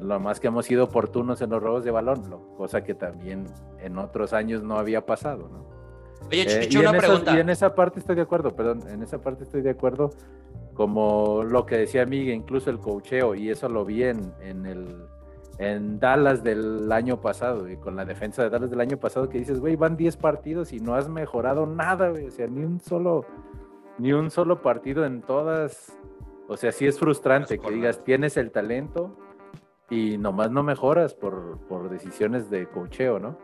lo 0.00 0.18
más 0.18 0.40
que 0.40 0.48
hemos 0.48 0.66
sido 0.66 0.84
oportunos 0.84 1.40
en 1.42 1.50
los 1.50 1.62
robos 1.62 1.84
de 1.84 1.90
balón, 1.90 2.22
cosa 2.56 2.82
que 2.82 2.94
también 2.94 3.44
en 3.80 3.98
otros 3.98 4.32
años 4.32 4.62
no 4.62 4.78
había 4.78 5.06
pasado, 5.06 5.48
¿no? 5.48 5.78
Oye, 6.26 6.64
eh, 6.64 6.78
una 6.78 6.92
pregunta. 6.92 7.36
y 7.36 7.38
en 7.38 7.48
esa 7.48 7.74
parte 7.74 8.00
estoy 8.00 8.16
de 8.16 8.22
acuerdo, 8.22 8.54
perdón, 8.54 8.82
en 8.88 9.02
esa 9.02 9.20
parte 9.20 9.44
estoy 9.44 9.62
de 9.62 9.70
acuerdo, 9.70 10.10
como 10.74 11.44
lo 11.44 11.64
que 11.64 11.76
decía 11.76 12.04
Miguel, 12.06 12.34
incluso 12.34 12.70
el 12.70 12.78
cocheo, 12.78 13.34
y 13.34 13.50
eso 13.50 13.68
lo 13.68 13.84
vi 13.84 14.04
en, 14.04 14.32
en 14.40 14.66
el 14.66 14.96
en 15.58 15.98
Dallas 15.98 16.44
del 16.44 16.90
año 16.92 17.20
pasado 17.20 17.68
y 17.68 17.76
con 17.76 17.96
la 17.96 18.04
defensa 18.04 18.44
de 18.44 18.50
Dallas 18.50 18.70
del 18.70 18.80
año 18.80 18.96
pasado 18.96 19.28
que 19.28 19.38
dices, 19.38 19.58
güey, 19.58 19.74
van 19.74 19.96
10 19.96 20.16
partidos 20.16 20.72
y 20.72 20.78
no 20.78 20.94
has 20.94 21.08
mejorado 21.08 21.66
nada, 21.66 22.10
güey, 22.10 22.26
o 22.26 22.30
sea, 22.30 22.46
ni 22.46 22.64
un 22.64 22.80
solo 22.80 23.24
ni 23.98 24.12
un 24.12 24.30
solo 24.30 24.62
partido 24.62 25.04
en 25.04 25.22
todas. 25.22 25.98
O 26.48 26.56
sea, 26.56 26.72
sí 26.72 26.86
es 26.86 26.98
frustrante 26.98 27.58
que 27.58 27.70
digas, 27.70 28.02
tienes 28.04 28.36
el 28.36 28.50
talento 28.50 29.16
y 29.90 30.18
nomás 30.18 30.50
no 30.50 30.62
mejoras 30.62 31.14
por, 31.14 31.58
por 31.68 31.90
decisiones 31.90 32.50
de 32.50 32.68
cocheo, 32.68 33.18
¿no? 33.18 33.38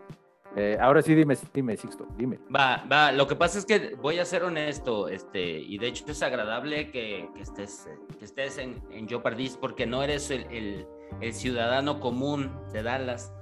Eh, 0.56 0.78
ahora 0.80 1.02
sí, 1.02 1.14
dime, 1.14 1.36
dime, 1.52 1.76
Sixto, 1.76 2.06
dime. 2.16 2.38
Va, 2.54 2.84
va, 2.90 3.10
lo 3.10 3.26
que 3.26 3.34
pasa 3.34 3.58
es 3.58 3.66
que 3.66 3.96
voy 3.96 4.20
a 4.20 4.24
ser 4.24 4.44
honesto, 4.44 5.08
este, 5.08 5.58
y 5.58 5.78
de 5.78 5.88
hecho 5.88 6.04
es 6.06 6.22
agradable 6.22 6.92
que, 6.92 7.28
que 7.34 7.42
estés, 7.42 7.88
que 8.18 8.24
estés 8.24 8.58
en, 8.58 8.80
en 8.92 9.08
Jeopardis 9.08 9.56
porque 9.56 9.84
no 9.84 10.04
eres 10.04 10.30
el, 10.30 10.44
el, 10.52 10.86
el, 11.20 11.34
ciudadano 11.34 11.98
común 11.98 12.52
de 12.72 12.84
Dallas. 12.84 13.32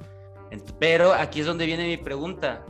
Pero 0.78 1.12
aquí 1.12 1.40
es 1.40 1.46
donde 1.46 1.66
viene 1.66 1.86
mi 1.86 1.98
pregunta. 1.98 2.64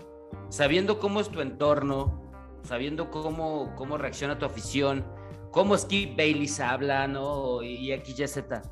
Sabiendo 0.48 0.98
cómo 0.98 1.20
es 1.20 1.28
tu 1.28 1.40
entorno, 1.40 2.21
sabiendo 2.64 3.10
cómo, 3.10 3.74
cómo 3.76 3.98
reacciona 3.98 4.38
tu 4.38 4.46
afición, 4.46 5.04
cómo 5.50 5.76
Skip 5.76 6.16
Bayless 6.16 6.60
habla, 6.60 7.06
¿no? 7.06 7.62
Y 7.62 7.92
aquí 7.92 8.12
Z. 8.14 8.62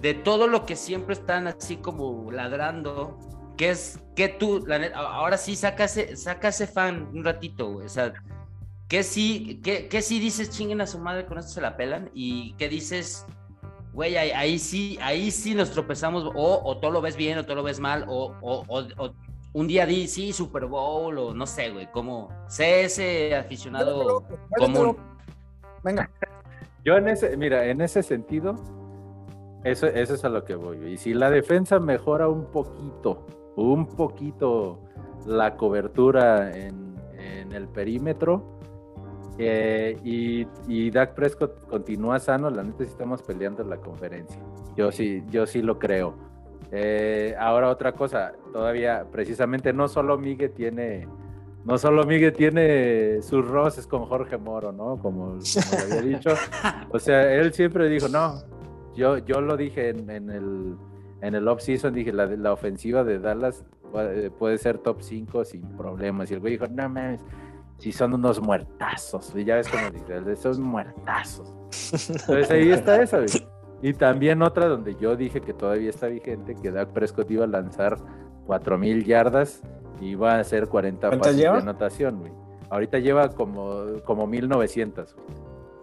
De 0.00 0.14
todo 0.14 0.46
lo 0.46 0.66
que 0.66 0.76
siempre 0.76 1.14
están 1.14 1.46
así 1.46 1.76
como 1.76 2.30
ladrando, 2.30 3.18
que 3.56 3.70
es 3.70 3.98
que 4.14 4.28
tú, 4.28 4.64
la 4.66 4.88
ahora 4.94 5.38
sí 5.38 5.56
saca 5.56 5.84
ese, 5.84 6.16
saca 6.16 6.48
ese 6.48 6.66
fan 6.66 7.08
un 7.14 7.24
ratito, 7.24 7.72
güey. 7.72 7.86
O 7.86 7.88
sea, 7.88 8.12
que 8.88 9.02
sí, 9.02 9.60
que, 9.62 9.88
que 9.88 10.02
sí 10.02 10.20
dices 10.20 10.50
chinguen 10.50 10.80
a 10.80 10.86
su 10.86 10.98
madre, 10.98 11.26
con 11.26 11.38
esto 11.38 11.52
se 11.52 11.60
la 11.60 11.76
pelan, 11.76 12.10
y 12.14 12.52
que 12.54 12.68
dices, 12.68 13.26
güey, 13.92 14.16
ahí, 14.16 14.58
sí, 14.58 14.98
ahí 15.00 15.30
sí 15.30 15.54
nos 15.54 15.70
tropezamos, 15.70 16.24
o, 16.24 16.62
o 16.64 16.78
todo 16.78 16.90
lo 16.90 17.00
ves 17.00 17.16
bien, 17.16 17.38
o 17.38 17.44
todo 17.44 17.56
lo 17.56 17.62
ves 17.62 17.80
mal, 17.80 18.04
o, 18.08 18.34
o, 18.40 18.64
o 18.68 19.14
un 19.56 19.66
día 19.66 19.86
di, 19.86 20.06
sí, 20.06 20.34
Super 20.34 20.66
Bowl 20.66 21.16
o 21.18 21.32
no 21.32 21.46
sé, 21.46 21.70
güey, 21.70 21.90
como 21.90 22.28
sé 22.46 22.84
ese 22.84 23.34
aficionado 23.34 24.22
común. 24.54 24.98
Venga. 25.82 26.10
Yo 26.84 26.98
en 26.98 27.08
ese, 27.08 27.38
mira, 27.38 27.64
en 27.64 27.80
ese 27.80 28.02
sentido, 28.02 28.54
eso, 29.64 29.86
eso 29.86 30.14
es 30.14 30.24
a 30.26 30.28
lo 30.28 30.44
que 30.44 30.54
voy. 30.56 30.92
Y 30.92 30.98
si 30.98 31.14
la 31.14 31.30
defensa 31.30 31.80
mejora 31.80 32.28
un 32.28 32.44
poquito, 32.50 33.26
un 33.56 33.86
poquito 33.86 34.78
la 35.24 35.56
cobertura 35.56 36.54
en, 36.54 36.84
el 37.50 37.66
perímetro, 37.68 38.60
eh, 39.38 39.98
y, 40.04 40.46
y 40.68 40.90
Dak 40.90 41.14
Prescott 41.14 41.66
continúa 41.66 42.18
sano, 42.18 42.50
la 42.50 42.62
neta 42.62 42.84
sí 42.84 42.90
estamos 42.90 43.22
peleando 43.22 43.62
en 43.62 43.70
la 43.70 43.78
conferencia. 43.78 44.42
Yo 44.76 44.92
sí, 44.92 45.24
yo 45.30 45.46
sí 45.46 45.62
lo 45.62 45.78
creo. 45.78 46.25
Eh, 46.72 47.34
ahora 47.38 47.68
otra 47.68 47.92
cosa, 47.92 48.32
todavía 48.52 49.06
precisamente 49.10 49.72
no 49.72 49.88
solo 49.88 50.18
Miguel 50.18 50.50
tiene, 50.50 51.08
no 51.64 51.78
solo 51.78 52.04
Miguel 52.04 52.32
tiene 52.32 53.22
sus 53.22 53.46
roces 53.46 53.86
con 53.86 54.04
Jorge 54.06 54.36
Moro, 54.36 54.72
¿no? 54.72 54.98
Como, 54.98 55.38
como 55.38 55.82
había 55.82 56.02
dicho. 56.02 56.30
O 56.90 56.98
sea, 56.98 57.32
él 57.32 57.52
siempre 57.52 57.88
dijo, 57.88 58.08
no, 58.08 58.42
yo, 58.94 59.18
yo 59.18 59.40
lo 59.40 59.56
dije 59.56 59.90
en, 59.90 60.10
en 60.10 60.30
el, 60.30 60.76
en 61.22 61.34
el 61.34 61.46
off-season, 61.48 61.94
dije, 61.94 62.12
la, 62.12 62.26
la 62.26 62.52
ofensiva 62.52 63.04
de 63.04 63.18
Dallas 63.18 63.64
puede, 63.92 64.30
puede 64.30 64.58
ser 64.58 64.78
top 64.78 65.02
5 65.02 65.44
sin 65.44 65.62
problemas. 65.76 66.30
Y 66.30 66.34
el 66.34 66.40
güey 66.40 66.52
dijo, 66.54 66.66
no 66.66 66.88
mames, 66.88 67.20
si 67.78 67.92
son 67.92 68.14
unos 68.14 68.40
muertazos. 68.40 69.32
Y 69.34 69.44
ya 69.44 69.56
ves 69.56 69.68
como 69.68 69.90
dice, 69.90 70.36
son 70.36 70.62
muertazos. 70.62 71.54
Entonces 72.08 72.50
ahí 72.50 72.70
está 72.70 73.02
eso, 73.02 73.18
güey. 73.18 73.55
Y 73.82 73.92
también 73.92 74.42
otra 74.42 74.66
donde 74.68 74.94
yo 74.96 75.16
dije 75.16 75.40
que 75.40 75.52
todavía 75.52 75.90
está 75.90 76.06
vigente, 76.06 76.54
que 76.54 76.70
Dak 76.70 76.90
Prescott 76.90 77.30
iba 77.30 77.44
a 77.44 77.48
lanzar 77.48 77.96
4000 78.46 79.04
yardas 79.04 79.62
y 80.00 80.10
iba 80.10 80.34
a 80.34 80.40
hacer 80.40 80.68
40 80.68 81.08
¿Cuántas 81.08 81.28
pases 81.28 81.36
lleva? 81.40 81.56
de 81.56 81.62
anotación, 81.62 82.18
güey. 82.20 82.32
Ahorita 82.70 82.98
lleva 82.98 83.28
como, 83.28 83.84
como 84.04 84.26
1900. 84.26 85.14
güey. 85.14 85.26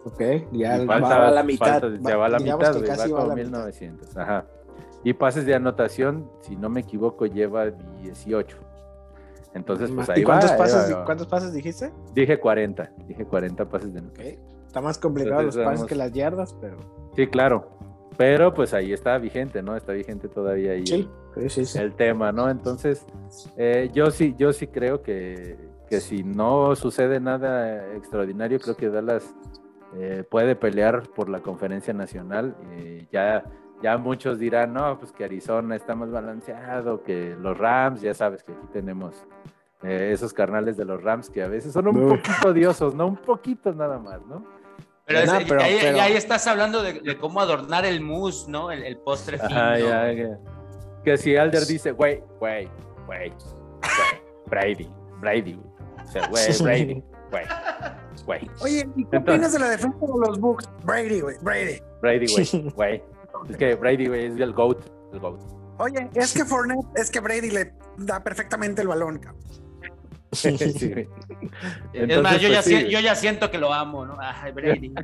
Ok, 0.06 0.48
ya 0.52 0.78
Y 0.82 0.86
va 0.86 1.00
falta- 1.00 1.28
a 1.28 1.32
la 1.32 1.44
mitad. 1.44 1.82
falta- 1.82 2.10
ya 2.10 2.18
va 2.18 2.26
a 2.26 2.30
la 2.30 2.40
mitad, 2.40 2.74
güey, 2.78 2.90
va 2.90 2.96
va 2.98 3.04
como 3.06 3.28
la 3.28 3.36
mitad. 3.36 3.50
1900. 3.52 4.18
Ajá. 4.18 4.46
Y 5.06 5.14
pases 5.14 5.46
de 5.46 5.54
anotación, 5.56 6.30
si 6.42 6.56
no 6.56 6.70
me 6.70 6.82
equivoco, 6.82 7.26
lleva 7.26 7.68
18. 8.02 8.58
Entonces, 9.54 9.92
pues 9.92 10.10
ahí 10.10 10.22
¿Y 10.22 10.24
cuántos, 10.24 10.52
va, 10.52 10.58
pases, 10.58 10.76
va, 10.78 10.86
ahí 10.88 10.94
va. 10.94 11.06
cuántos 11.06 11.28
pases 11.28 11.54
dijiste? 11.54 11.92
Dije 12.14 12.40
40, 12.40 12.92
dije 13.08 13.24
40 13.26 13.70
pases 13.70 13.94
de 13.94 14.00
anotación. 14.00 14.38
Está 14.66 14.82
más 14.82 14.98
complicado 14.98 15.42
Entonces, 15.42 15.58
los 15.58 15.66
pases 15.66 15.80
vamos- 15.82 15.90
que 15.90 15.96
las 15.96 16.12
yardas, 16.12 16.56
pero. 16.60 16.78
Sí, 17.16 17.28
claro. 17.28 17.68
Pero 18.18 18.54
pues 18.54 18.74
ahí 18.74 18.94
está 18.94 19.18
vigente, 19.18 19.62
¿no? 19.62 19.76
Está 19.76 19.94
vigente 19.94 20.28
todavía 20.28 20.72
ahí 20.74 20.86
Sí, 20.86 21.10
sí, 21.36 21.50
sí. 21.50 21.66
sí. 21.66 21.80
el 21.80 21.94
tema, 21.94 22.32
¿no? 22.32 22.50
Entonces, 22.50 23.06
eh, 23.58 23.90
yo 23.94 24.12
sí, 24.12 24.36
yo 24.38 24.54
sí 24.54 24.68
creo 24.68 25.02
que, 25.02 25.58
que 25.90 26.00
si 26.00 26.24
no 26.24 26.76
sucede 26.76 27.20
nada 27.20 27.96
extraordinario, 27.96 28.60
creo 28.60 28.76
que 28.76 28.90
Dallas 28.90 29.34
eh, 29.96 30.24
puede 30.30 30.56
pelear 30.56 31.04
por 31.16 31.30
la 31.30 31.42
conferencia 31.42 31.94
nacional. 31.94 32.56
Eh, 32.72 33.08
ya, 33.12 33.44
ya 33.82 33.98
muchos 33.98 34.40
dirán, 34.40 34.74
no, 34.74 34.98
pues 34.98 35.12
que 35.12 35.24
Arizona 35.24 35.76
está 35.76 35.96
más 35.96 36.10
balanceado, 36.12 37.04
que 37.04 37.36
los 37.40 37.58
Rams, 37.58 38.02
ya 38.02 38.14
sabes 38.14 38.44
que 38.44 38.54
aquí 38.54 38.68
tenemos 38.72 39.26
eh, 39.84 40.12
esos 40.14 40.34
carnales 40.34 40.78
de 40.78 40.86
los 40.86 41.04
Rams 41.04 41.30
que 41.30 41.44
a 41.44 41.48
veces 41.48 41.74
son 41.74 41.88
un 41.90 42.10
poquito 42.10 42.50
odiosos, 42.50 42.96
¿no? 42.96 43.08
Un 43.08 43.18
poquito 43.18 43.74
nada 43.74 44.00
más, 44.00 44.26
¿no? 44.26 44.44
Pero, 45.06 45.20
es- 45.20 45.26
No, 45.34 45.40
pero- 45.48 45.62
ahí, 45.62 45.78
pero- 45.82 45.98
y 45.98 46.00
ahí 46.00 46.14
estás 46.14 46.48
hablando 46.48 46.82
de, 46.82 46.94
de 47.02 47.18
cómo 47.18 47.42
adornar 47.42 47.86
el 47.86 48.02
mousse, 48.02 48.48
¿no? 48.48 48.72
El, 48.72 48.84
el 48.84 48.98
postre 48.98 49.38
fino. 49.38 49.50
Ajá, 49.60 49.78
ya, 49.80 50.16
que, 50.16 50.36
que 51.04 51.18
si 51.18 51.36
Alder 51.36 51.66
dice, 51.66 51.92
güey, 51.92 52.24
güey, 52.40 52.70
güey, 53.06 53.34
Brady, 54.48 54.90
Brady. 55.20 55.60
O 56.06 56.12
sea, 56.12 56.28
güey, 56.28 56.44
Brady, 56.62 57.04
güey, 57.32 57.46
güey, 58.26 58.50
Oye, 58.62 58.88
¿y 58.96 59.04
qué 59.06 59.18
Entonces- 59.18 59.20
opinas 59.34 59.54
de 59.54 59.60
la 59.60 59.70
defensa 59.70 59.98
de 60.00 60.28
los 60.28 60.40
Bucks? 60.40 60.70
Brady, 60.84 61.20
güey, 61.22 61.36
Brady. 61.42 61.82
Brady, 62.02 62.26
güey, 62.34 62.72
güey. 62.76 63.04
Es 63.50 63.58
que 63.58 63.76
Brady, 63.76 64.08
güey, 64.08 64.26
es 64.28 64.38
el 64.40 64.54
GOAT, 64.54 64.86
el 65.12 65.20
GOAT. 65.20 65.42
Oye, 65.80 66.10
es 66.14 66.34
que 66.34 66.46
Fournette, 66.46 66.86
es 66.96 67.10
que 67.10 67.20
Brady 67.20 67.50
le 67.50 67.74
da 67.98 68.24
perfectamente 68.24 68.82
el 68.84 68.88
balón, 68.88 69.18
cabrón. 69.20 69.42
Sí, 70.34 70.90
güey. 70.92 71.10
es 71.94 72.22
más, 72.22 72.34
yo, 72.42 72.48
pues, 72.50 72.52
ya, 72.52 72.62
sí, 72.62 72.76
si- 72.78 72.90
yo 72.90 73.00
ya 73.00 73.16
siento 73.16 73.50
que 73.52 73.58
lo 73.58 73.74
amo, 73.74 74.06
¿no? 74.06 74.18
Ay, 74.20 74.52
Brady. 74.52 74.94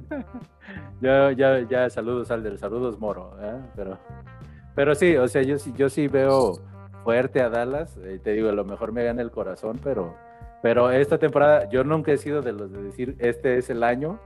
Ya, 1.01 1.31
ya, 1.31 1.59
ya, 1.67 1.89
saludos, 1.89 2.29
Alder, 2.29 2.57
saludos, 2.57 2.99
Moro. 2.99 3.33
¿eh? 3.41 3.55
Pero, 3.75 3.97
pero 4.75 4.93
sí, 4.95 5.15
o 5.15 5.27
sea, 5.27 5.41
yo 5.41 5.57
sí, 5.57 5.73
yo 5.77 5.89
sí 5.89 6.07
veo 6.07 6.59
fuerte 7.03 7.41
a 7.41 7.49
Dallas. 7.49 7.97
eh, 8.03 8.19
te 8.21 8.33
digo, 8.33 8.49
a 8.49 8.53
lo 8.53 8.65
mejor 8.65 8.91
me 8.91 9.03
gana 9.03 9.21
el 9.21 9.31
corazón, 9.31 9.79
pero, 9.83 10.13
pero 10.61 10.91
esta 10.91 11.17
temporada 11.17 11.69
yo 11.69 11.83
nunca 11.85 12.11
he 12.11 12.17
sido 12.17 12.41
de 12.41 12.51
los 12.51 12.71
de 12.71 12.83
decir 12.83 13.15
este 13.19 13.57
es 13.57 13.69
el 13.69 13.83
año, 13.83 14.19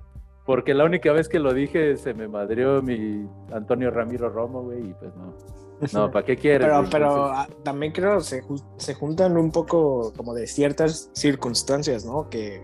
porque 0.45 0.73
la 0.73 0.83
única 0.85 1.13
vez 1.13 1.29
que 1.29 1.39
lo 1.39 1.53
dije 1.53 1.95
se 1.95 2.13
me 2.15 2.27
madrió 2.27 2.81
mi 2.81 3.27
Antonio 3.53 3.91
Ramiro 3.91 4.29
Romo, 4.29 4.63
güey, 4.63 4.89
y 4.89 4.93
pues 4.95 5.15
no. 5.15 5.33
No, 5.91 6.09
¿para 6.11 6.25
qué 6.25 6.37
quieres? 6.37 6.67
Pero, 6.67 6.85
pero 6.89 7.25
ah, 7.25 7.47
también 7.63 7.91
creo 7.91 8.21
se, 8.21 8.41
se 8.77 8.93
juntan 8.93 9.35
un 9.37 9.51
poco 9.51 10.13
como 10.15 10.33
de 10.33 10.47
ciertas 10.47 11.09
circunstancias, 11.13 12.05
¿no? 12.05 12.29
Que, 12.29 12.61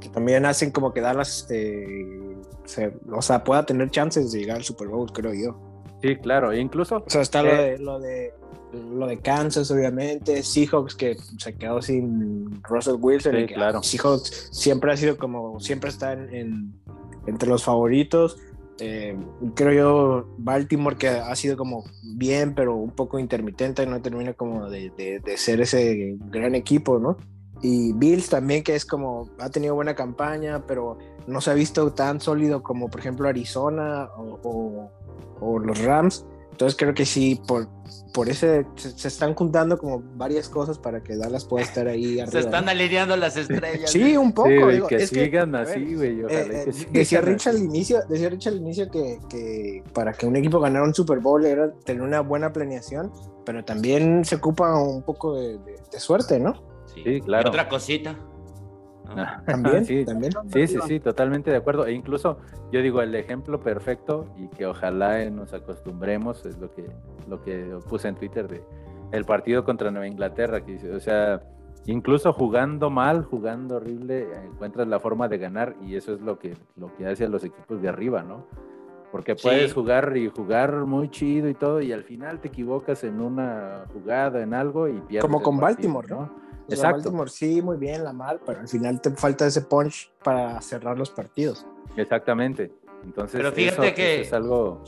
que 0.00 0.08
también 0.10 0.44
hacen 0.44 0.70
como 0.70 0.92
que 0.92 1.00
Dallas, 1.00 1.46
eh, 1.50 2.36
se- 2.64 2.92
o 3.12 3.22
sea, 3.22 3.42
pueda 3.44 3.64
tener 3.64 3.90
chances 3.90 4.32
de 4.32 4.40
llegar 4.40 4.56
al 4.58 4.64
Super 4.64 4.88
Bowl, 4.88 5.10
creo 5.12 5.32
yo. 5.32 5.56
sí, 6.02 6.16
claro, 6.16 6.52
e 6.52 6.58
incluso 6.60 6.96
O 7.06 7.10
sea, 7.10 7.20
está 7.22 7.42
lo, 7.42 7.50
Eh. 7.50 7.70
de, 7.72 7.78
lo 7.78 7.98
de 8.00 8.34
lo 8.72 9.06
de 9.08 9.18
Kansas, 9.18 9.68
obviamente, 9.72 10.42
Seahawks 10.44 10.94
que 10.94 11.16
se 11.38 11.54
quedó 11.56 11.82
sin 11.82 12.62
Russell 12.62 12.94
Wilson. 13.00 13.32
Sí, 13.34 13.38
y 13.42 13.46
que, 13.46 13.54
claro. 13.54 13.78
ah, 13.78 13.82
Seahawks 13.82 14.48
siempre 14.52 14.92
ha 14.92 14.96
sido 14.96 15.16
como, 15.18 15.58
siempre 15.58 15.90
está 15.90 16.12
en, 16.12 16.32
en- 16.34 16.74
entre 17.26 17.48
los 17.48 17.64
favoritos. 17.64 18.36
Eh, 18.80 19.16
creo 19.54 19.72
yo, 19.72 20.34
Baltimore 20.38 20.96
que 20.96 21.08
ha 21.08 21.34
sido 21.36 21.56
como 21.56 21.84
bien, 22.16 22.54
pero 22.54 22.76
un 22.76 22.90
poco 22.92 23.18
intermitente, 23.18 23.84
no 23.86 24.00
termina 24.00 24.32
como 24.34 24.68
de, 24.70 24.90
de- 24.96 25.20
de 25.20 25.36
ser 25.36 25.60
ese 25.60 26.16
gran 26.30 26.54
equipo, 26.54 26.98
¿no? 26.98 27.16
Y 27.62 27.92
Bills 27.92 28.30
también, 28.30 28.62
que 28.64 28.74
es 28.74 28.86
como, 28.86 29.28
ha 29.38 29.50
tenido 29.50 29.74
buena 29.74 29.94
campaña, 29.94 30.64
pero 30.66 30.96
no 31.26 31.40
se 31.42 31.50
ha 31.50 31.54
visto 31.54 31.92
tan 31.92 32.20
sólido 32.20 32.62
como, 32.62 32.88
por 32.88 33.00
ejemplo, 33.00 33.28
Arizona 33.28 34.08
o, 34.16 34.38
o- 34.42 34.90
o 35.40 35.58
los 35.58 35.78
Rams. 35.82 36.24
Entonces 36.60 36.76
creo 36.76 36.92
que 36.92 37.06
sí, 37.06 37.40
por, 37.48 37.68
por 38.12 38.28
ese, 38.28 38.66
se, 38.76 38.90
se 38.90 39.08
están 39.08 39.34
juntando 39.34 39.78
como 39.78 40.02
varias 40.16 40.46
cosas 40.46 40.78
para 40.78 41.02
que 41.02 41.16
Dallas 41.16 41.46
pueda 41.46 41.64
estar 41.64 41.88
ahí 41.88 42.20
arriba. 42.20 42.30
Se 42.32 42.40
están 42.40 42.66
¿no? 42.66 42.70
alineando 42.72 43.16
las 43.16 43.34
estrellas. 43.38 43.90
Sí, 43.90 44.14
un 44.14 44.34
poco. 44.34 44.50
sí, 44.50 44.56
güey, 44.58 44.74
digo, 44.74 44.86
que 44.86 44.96
es 44.96 45.10
que, 45.10 45.24
sigan 45.24 45.52
ver, 45.52 45.62
así, 45.62 45.94
güey, 45.94 46.20
eh, 46.20 46.26
que 46.28 46.40
eh, 46.60 46.72
decía. 46.92 47.22
Rich 47.22 47.46
al 47.46 47.56
inicio, 47.60 48.00
decía 48.10 48.28
Rich 48.28 48.48
al 48.48 48.56
inicio 48.58 48.90
que, 48.90 49.18
que 49.30 49.82
para 49.94 50.12
que 50.12 50.26
un 50.26 50.36
equipo 50.36 50.60
ganara 50.60 50.84
un 50.84 50.92
Super 50.94 51.20
Bowl 51.20 51.46
era 51.46 51.72
tener 51.86 52.02
una 52.02 52.20
buena 52.20 52.52
planeación, 52.52 53.10
pero 53.46 53.64
también 53.64 54.22
se 54.26 54.34
ocupa 54.34 54.78
un 54.82 55.02
poco 55.02 55.36
de, 55.40 55.56
de- 55.60 55.80
de 55.90 55.98
suerte, 55.98 56.38
¿no? 56.38 56.62
Sí, 56.94 57.02
Sí, 57.04 57.20
claro. 57.22 57.46
Y 57.46 57.48
otra 57.48 57.70
cosita. 57.70 58.18
Ah, 59.16 59.42
También, 59.46 59.84
sí, 59.84 60.04
también. 60.04 60.32
Sí, 60.48 60.66
sí, 60.66 60.78
sí, 60.86 61.00
totalmente 61.00 61.50
de 61.50 61.56
acuerdo. 61.56 61.86
E 61.86 61.92
incluso 61.92 62.38
yo 62.70 62.80
digo 62.82 63.02
el 63.02 63.14
ejemplo 63.14 63.60
perfecto 63.60 64.26
y 64.36 64.48
que 64.48 64.66
ojalá 64.66 65.28
nos 65.30 65.52
acostumbremos, 65.52 66.44
es 66.46 66.58
lo 66.58 66.70
que, 66.72 66.86
lo 67.28 67.42
que 67.42 67.76
puse 67.88 68.08
en 68.08 68.14
Twitter 68.16 68.46
de 68.48 68.62
el 69.12 69.24
partido 69.24 69.64
contra 69.64 69.90
Nueva 69.90 70.06
Inglaterra, 70.06 70.64
que 70.64 70.72
dice, 70.72 70.92
o 70.94 71.00
sea, 71.00 71.42
incluso 71.86 72.32
jugando 72.32 72.90
mal, 72.90 73.24
jugando 73.24 73.76
horrible, 73.76 74.28
encuentras 74.44 74.86
la 74.86 75.00
forma 75.00 75.26
de 75.26 75.38
ganar 75.38 75.74
y 75.84 75.96
eso 75.96 76.14
es 76.14 76.20
lo 76.20 76.38
que, 76.38 76.54
lo 76.76 76.94
que 76.94 77.06
hace 77.06 77.24
a 77.24 77.28
los 77.28 77.42
equipos 77.42 77.82
de 77.82 77.88
arriba, 77.88 78.22
¿no? 78.22 78.46
Porque 79.10 79.34
Sí. 79.36 79.42
puedes 79.42 79.74
jugar 79.74 80.16
y 80.16 80.28
jugar 80.28 80.72
muy 80.86 81.08
chido 81.10 81.48
y 81.48 81.54
todo, 81.54 81.80
y 81.80 81.92
al 81.92 82.04
final 82.04 82.38
te 82.38 82.46
equivocas 82.46 83.02
en 83.02 83.20
una 83.20 83.86
jugada, 83.92 84.40
en 84.40 84.54
algo 84.54 84.86
y 84.86 85.00
pierdes. 85.00 85.22
Como 85.28 85.42
con 85.42 85.58
partido, 85.58 85.92
Baltimore, 85.94 86.08
¿no? 86.08 86.49
O 86.72 86.76
sea, 86.76 86.90
Exacto. 86.90 86.96
Baltimore 87.04 87.30
sí, 87.30 87.62
muy 87.62 87.76
bien, 87.76 88.04
la 88.04 88.12
mal, 88.12 88.40
pero 88.46 88.60
al 88.60 88.68
final 88.68 89.00
te 89.00 89.10
falta 89.10 89.46
ese 89.46 89.62
punch 89.62 90.10
para 90.22 90.60
cerrar 90.60 90.96
los 90.98 91.10
partidos. 91.10 91.66
Exactamente. 91.96 92.72
Entonces, 93.04 93.38
Pero 93.40 93.52
fíjate 93.52 93.86
eso- 93.88 93.94
que- 93.96 94.14
eso 94.20 94.22
es 94.22 94.32
algo 94.32 94.82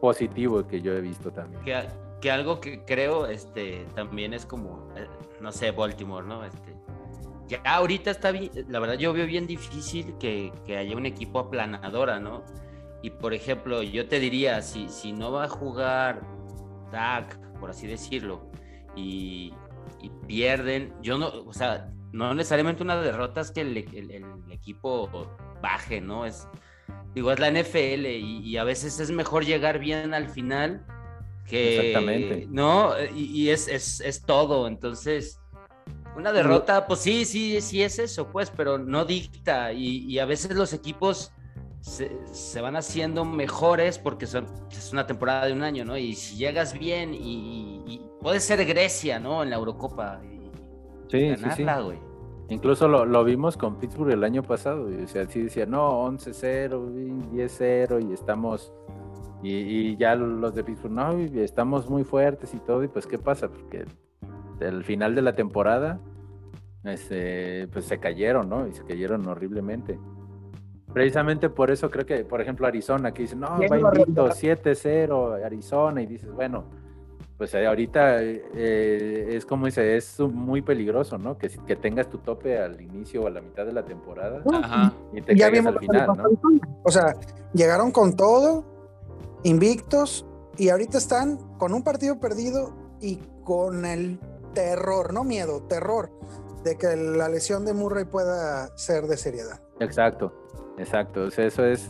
positivo 0.00 0.66
que 0.66 0.80
yo 0.80 0.92
he 0.92 1.00
visto 1.00 1.30
también. 1.30 1.62
Que, 1.64 1.86
que 2.20 2.30
algo 2.30 2.60
que 2.60 2.84
creo 2.84 3.26
este, 3.26 3.86
también 3.94 4.32
es 4.34 4.44
como, 4.46 4.88
eh, 4.96 5.06
no 5.40 5.52
sé, 5.52 5.70
Baltimore, 5.70 6.26
¿no? 6.26 6.44
Este, 6.44 6.74
ya 7.46 7.60
ahorita 7.64 8.10
está 8.10 8.30
bien, 8.30 8.50
la 8.68 8.78
verdad 8.80 8.94
yo 8.94 9.12
veo 9.12 9.26
bien 9.26 9.46
difícil 9.46 10.14
que, 10.18 10.52
que 10.66 10.76
haya 10.76 10.96
un 10.96 11.06
equipo 11.06 11.38
aplanadora, 11.38 12.18
¿no? 12.20 12.42
Y 13.02 13.10
por 13.10 13.32
ejemplo, 13.32 13.82
yo 13.82 14.08
te 14.08 14.18
diría, 14.18 14.60
si, 14.62 14.88
si 14.88 15.12
no 15.12 15.30
va 15.30 15.44
a 15.44 15.48
jugar 15.48 16.20
Dak, 16.90 17.38
por 17.60 17.70
así 17.70 17.86
decirlo, 17.86 18.40
y, 18.96 19.52
y 20.00 20.10
pierden, 20.26 20.94
yo 21.02 21.18
no, 21.18 21.28
o 21.28 21.52
sea, 21.52 21.90
no 22.12 22.34
necesariamente 22.34 22.82
una 22.82 23.00
derrota 23.00 23.40
es 23.40 23.50
que 23.50 23.60
el, 23.62 23.76
el- 23.76 24.10
el 24.10 24.24
equipo 24.52 25.10
baje, 25.62 26.00
¿no? 26.00 26.24
Es, 26.26 26.48
digo, 27.14 27.32
es 27.32 27.38
la 27.38 27.48
NFL 27.50 28.06
y, 28.06 28.40
y 28.44 28.56
a 28.56 28.64
veces 28.64 29.00
es 29.00 29.10
mejor 29.10 29.44
llegar 29.44 29.78
bien 29.78 30.14
al 30.14 30.28
final 30.28 30.84
que... 31.46 31.78
Exactamente. 31.90 32.46
No, 32.50 32.92
y, 33.14 33.24
y 33.24 33.50
es, 33.50 33.68
es, 33.68 34.00
es 34.00 34.22
todo, 34.22 34.66
entonces... 34.68 35.40
Una 36.16 36.32
derrota, 36.32 36.86
pues 36.88 36.98
sí, 37.00 37.24
sí, 37.24 37.60
sí 37.60 37.80
es 37.82 38.00
eso, 38.00 38.32
pues, 38.32 38.50
pero 38.50 38.76
no 38.76 39.04
dicta. 39.04 39.72
Y, 39.72 39.98
y 40.06 40.18
a 40.18 40.24
veces 40.24 40.52
los 40.56 40.72
equipos 40.72 41.30
se, 41.80 42.10
se 42.32 42.60
van 42.60 42.74
haciendo 42.74 43.24
mejores 43.24 44.00
porque 44.00 44.26
son, 44.26 44.46
es 44.72 44.92
una 44.92 45.06
temporada 45.06 45.46
de 45.46 45.52
un 45.52 45.62
año, 45.62 45.84
¿no? 45.84 45.96
Y 45.96 46.14
si 46.14 46.36
llegas 46.36 46.72
bien 46.76 47.14
y, 47.14 47.84
y 47.86 48.00
puede 48.20 48.40
ser 48.40 48.64
Grecia, 48.64 49.18
¿no? 49.18 49.42
En 49.42 49.50
la 49.50 49.56
Eurocopa. 49.56 50.20
Y 50.24 50.38
Sí, 51.08 51.34
sí, 51.36 51.36
sí. 51.36 51.64
ganarla, 51.64 51.80
güey. 51.80 51.98
Incluso 52.50 52.88
lo, 52.88 53.04
lo 53.04 53.24
vimos 53.24 53.56
con 53.56 53.78
Pittsburgh 53.78 54.10
el 54.10 54.24
año 54.24 54.42
pasado. 54.42 54.90
y, 54.90 55.02
o 55.02 55.08
sea, 55.08 55.26
sí 55.26 55.42
decía, 55.42 55.66
no, 55.66 56.06
11-0, 56.10 57.32
y 57.32 57.36
10-0 57.36 58.08
y 58.08 58.12
estamos 58.12 58.72
Y, 59.42 59.96
ya 59.96 60.14
los 60.14 60.54
de 60.54 60.64
Pittsburgh, 60.64 60.92
no, 60.92 61.12
estamos 61.42 61.88
muy 61.88 62.04
fuertes 62.04 62.54
y 62.54 62.58
todo, 62.58 62.82
y 62.82 62.88
pues 62.88 63.06
¿qué 63.06 63.18
pasa? 63.18 63.48
Porque 63.48 63.84
el 64.60 64.82
final 64.82 65.14
de 65.14 65.22
la 65.22 65.34
temporada, 65.34 66.00
este, 66.84 67.68
pues 67.68 67.84
se 67.84 67.98
cayeron, 67.98 68.48
¿no? 68.48 68.66
Y 68.66 68.72
se 68.72 68.84
cayeron 68.84 69.26
horriblemente. 69.28 69.98
Precisamente 70.92 71.50
por 71.50 71.70
eso 71.70 71.90
creo 71.90 72.06
que, 72.06 72.24
por 72.24 72.40
ejemplo, 72.40 72.66
Arizona, 72.66 73.12
que 73.12 73.22
dice, 73.22 73.36
no, 73.36 73.58
va 73.58 73.78
invicto 73.78 74.28
7-0 74.28 75.44
Arizona, 75.44 76.02
y 76.02 76.06
dices, 76.06 76.32
bueno, 76.32 76.64
pues 77.38 77.54
eh, 77.54 77.66
ahorita 77.66 78.20
eh, 78.20 79.28
es 79.30 79.46
como 79.46 79.66
dice, 79.66 79.96
es 79.96 80.18
muy 80.18 80.60
peligroso, 80.60 81.18
¿no? 81.18 81.38
Que, 81.38 81.48
que 81.48 81.76
tengas 81.76 82.10
tu 82.10 82.18
tope 82.18 82.58
al 82.58 82.80
inicio 82.80 83.22
o 83.22 83.26
a 83.28 83.30
la 83.30 83.40
mitad 83.40 83.64
de 83.64 83.72
la 83.72 83.84
temporada 83.84 84.42
y 85.12 85.22
te 85.22 85.38
caigas 85.38 85.66
al 85.66 85.78
final, 85.78 86.08
¿no? 86.16 86.24
O 86.82 86.90
sea, 86.90 87.14
llegaron 87.54 87.92
con 87.92 88.16
todo, 88.16 88.64
invictos, 89.44 90.26
y 90.56 90.70
ahorita 90.70 90.98
están 90.98 91.36
con 91.58 91.72
un 91.72 91.84
partido 91.84 92.18
perdido 92.18 92.74
y 93.00 93.20
con 93.44 93.86
el 93.86 94.18
terror, 94.52 95.14
no 95.14 95.22
miedo, 95.22 95.62
terror 95.62 96.10
de 96.64 96.76
que 96.76 96.96
la 96.96 97.28
lesión 97.28 97.64
de 97.64 97.72
Murray 97.72 98.04
pueda 98.04 98.76
ser 98.76 99.06
de 99.06 99.16
seriedad. 99.16 99.60
Exacto, 99.78 100.34
exacto. 100.76 101.22
O 101.22 101.30
sea, 101.30 101.46
eso 101.46 101.64
es, 101.64 101.88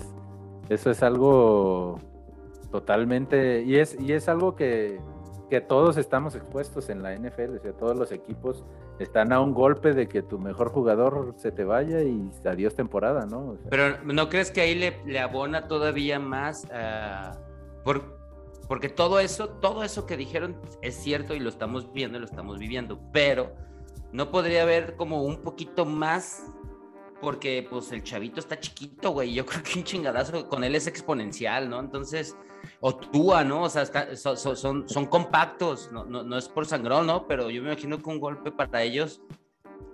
eso 0.69 0.91
es 0.91 1.03
algo 1.03 1.99
totalmente, 2.71 3.63
y 3.63 3.79
es, 3.79 3.99
y 3.99 4.13
es 4.13 4.29
algo 4.29 4.55
que 4.55 5.01
que 5.49 5.61
todos 5.61 5.97
estamos 5.97 6.35
expuestos 6.35 6.89
en 6.91 7.03
la 7.03 7.15
NFL, 7.15 7.57
o 7.57 7.61
sea, 7.61 7.73
todos 7.73 7.97
los 7.97 8.13
equipos 8.13 8.65
están 8.99 9.33
a 9.33 9.41
un 9.41 9.55
golpe 9.55 9.95
de 9.95 10.09
que 10.09 10.23
tu 10.23 10.39
mejor 10.39 10.71
jugador 10.71 11.35
se 11.37 11.51
te 11.51 11.65
vaya 11.65 12.03
y 12.03 12.31
adiós 12.45 12.75
temporada, 12.75 13.27
¿no? 13.27 13.57
Pero 13.71 14.03
¿no 14.05 14.29
crees 14.29 14.51
que 14.51 14.61
ahí 14.61 14.75
le, 14.75 15.19
abona 15.19 15.69
todavía 15.69 16.19
más? 16.19 16.67
por, 17.85 18.19
porque 18.69 18.89
todo 18.89 19.21
eso, 19.21 19.49
todo 19.49 19.83
eso 19.83 20.07
que 20.07 20.17
dijeron 20.17 20.61
es 20.83 20.95
cierto 20.95 21.35
y 21.35 21.41
lo 21.41 21.49
estamos 21.49 21.93
viendo 21.93 22.19
y 22.19 22.21
lo 22.21 22.27
estamos 22.27 22.59
viviendo, 22.59 23.01
pero 23.13 23.55
no 24.13 24.31
podría 24.31 24.63
haber 24.63 24.97
como 24.97 25.23
un 25.23 25.43
poquito 25.43 25.85
más 25.85 26.53
porque 27.21 27.67
pues 27.69 27.91
el 27.93 28.03
chavito 28.03 28.41
está 28.41 28.61
chiquito, 28.61 29.11
güey. 29.11 29.35
Yo 29.35 29.45
creo 29.45 29.63
que 29.63 29.79
un 29.79 29.85
chingadazo 29.85 30.49
con 30.49 30.65
él 30.65 30.75
es 30.75 30.87
exponencial, 30.87 31.69
¿no? 31.69 31.81
Entonces, 31.81 32.37
o 32.81 32.95
Túa, 32.95 33.45
¿no? 33.45 33.63
O 33.63 33.69
sea, 33.69 33.87
son, 34.17 34.89
son, 34.89 35.07
compactos, 35.07 35.91
no, 35.93 36.05
no, 36.05 36.23
no, 36.23 36.39
es 36.39 36.49
por 36.49 36.67
sangrón, 36.67 37.07
¿no? 37.07 37.27
Pero 37.27 37.51
yo 37.51 37.63
me 37.63 37.69
imagino 37.69 37.99
que 37.99 38.09
un 38.09 38.21
golpe 38.21 38.53
para 38.53 38.83
ellos, 38.83 39.21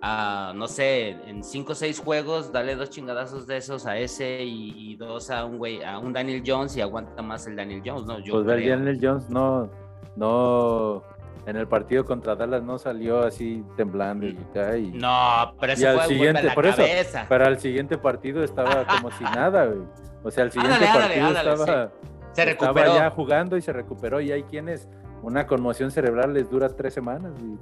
no 0.03 0.68
sé, 0.68 1.11
en 1.27 1.42
cinco 1.42 1.72
o 1.72 1.74
seis 1.74 1.98
juegos, 1.98 2.53
dale 2.53 2.77
dos 2.77 2.90
chingadazos 2.90 3.46
de 3.46 3.57
esos 3.57 3.87
a 3.87 3.98
ese 3.98 4.44
y, 4.44 4.96
dos 4.96 5.31
a 5.31 5.44
un 5.44 5.59
güey, 5.59 5.83
a 5.83 5.98
un 5.98 6.12
Daniel 6.12 6.42
Jones 6.46 6.77
y 6.77 6.81
aguanta 6.81 7.22
más 7.22 7.46
el 7.46 7.57
Daniel 7.57 7.83
Jones, 7.85 8.07
¿no? 8.07 8.18
Yo 8.20 8.35
pues 8.35 8.46
Daniel 8.46 8.98
Jones 9.00 9.29
no, 9.31 9.70
no 10.16 11.03
en 11.46 11.57
el 11.57 11.68
partido 11.68 12.05
contra 12.05 12.35
Dallas 12.35 12.62
no 12.62 12.79
salió 12.79 13.22
así 13.22 13.62
temblando 13.77 14.27
y, 14.27 14.31
y 14.31 14.90
No, 14.94 15.55
pero 15.61 15.72
eso 15.74 15.92
fue 15.94 16.07
siguiente, 16.07 16.42
la 16.42 16.55
por 16.55 16.64
cabeza. 16.64 17.20
Eso, 17.20 17.29
para 17.29 17.48
el 17.48 17.59
siguiente 17.59 17.98
partido 17.98 18.42
estaba 18.42 18.87
como 18.87 19.11
si 19.11 19.24
nada, 19.35 19.66
güey. 19.66 19.87
O 20.22 20.31
sea, 20.31 20.44
el 20.44 20.53
siguiente 20.53 20.87
partido 20.87 21.29
estaba, 21.29 21.92
se 22.35 22.44
recuperó. 22.44 22.94
ya 22.94 23.11
jugando 23.11 23.57
y 23.57 23.62
se 23.62 23.73
recuperó. 23.73 24.20
Y 24.20 24.33
hay 24.33 24.42
quienes 24.44 24.88
una 25.23 25.47
conmoción 25.47 25.90
cerebral 25.90 26.35
les 26.35 26.51
dura 26.51 26.68
tres 26.68 26.94
semanas, 26.94 27.33
y, 27.40 27.59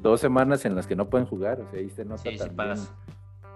dos 0.00 0.20
semanas 0.20 0.64
en 0.64 0.74
las 0.74 0.86
que 0.86 0.96
no 0.96 1.08
pueden 1.08 1.26
jugar. 1.26 1.60
O 1.60 1.70
sea, 1.70 1.80
ahí 1.80 1.90
se 1.90 2.04
nota 2.04 2.30
también. 2.38 2.78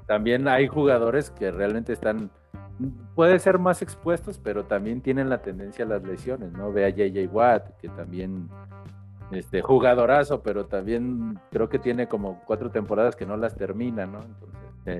también 0.06 0.48
hay 0.48 0.68
jugadores 0.68 1.30
que 1.30 1.50
realmente 1.50 1.92
están 1.92 2.30
puede 3.14 3.38
ser 3.38 3.58
más 3.58 3.82
expuestos, 3.82 4.38
pero 4.42 4.64
también 4.64 5.00
tienen 5.00 5.28
la 5.28 5.42
tendencia 5.42 5.84
a 5.84 5.88
las 5.88 6.02
lesiones, 6.02 6.52
¿no? 6.52 6.72
Ve 6.72 6.84
a 6.84 6.88
JJ 6.88 7.26
Watt, 7.30 7.76
que 7.78 7.88
también 7.88 8.48
este, 9.30 9.60
jugadorazo, 9.60 10.42
pero 10.42 10.66
también 10.66 11.38
creo 11.50 11.68
que 11.68 11.78
tiene 11.78 12.08
como 12.08 12.42
cuatro 12.46 12.70
temporadas 12.70 13.16
que 13.16 13.26
no 13.26 13.36
las 13.36 13.54
termina, 13.56 14.06
¿no? 14.06 14.20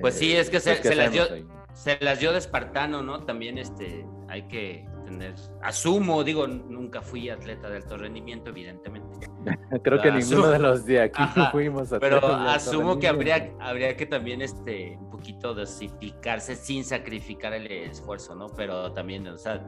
pues 0.02 0.14
sí, 0.14 0.36
es 0.36 0.50
que, 0.50 0.60
se, 0.60 0.76
pues, 0.76 0.94
las 0.94 1.10
dio, 1.10 1.24
se, 1.72 1.98
las 2.00 2.20
dio, 2.20 2.32
de 2.32 2.38
espartano, 2.38 3.02
¿no? 3.02 3.24
También 3.24 3.56
este, 3.58 4.06
hay 4.28 4.42
que 4.42 4.86
tener, 5.10 5.34
asumo, 5.62 6.22
digo, 6.22 6.46
nunca 6.46 7.02
fui 7.02 7.28
atleta 7.28 7.68
de 7.68 7.76
alto 7.76 7.96
rendimiento, 7.96 8.50
evidentemente. 8.50 9.28
creo 9.82 10.00
que 10.00 10.10
ninguno 10.12 10.48
de 10.48 10.58
los 10.58 10.84
de 10.86 11.02
aquí 11.02 11.22
fuimos 11.50 11.88
Pero 12.00 12.24
asumo 12.26 12.98
que 12.98 13.08
habría, 13.08 13.52
habría 13.60 13.96
que 13.96 14.06
también 14.06 14.40
este, 14.42 14.96
un 14.98 15.10
poquito 15.10 15.54
dosificarse 15.54 16.54
sin 16.54 16.84
sacrificar 16.84 17.52
el 17.52 17.66
esfuerzo, 17.66 18.34
¿no? 18.34 18.46
Pero 18.48 18.92
también, 18.92 19.26
o 19.26 19.38
sea, 19.38 19.66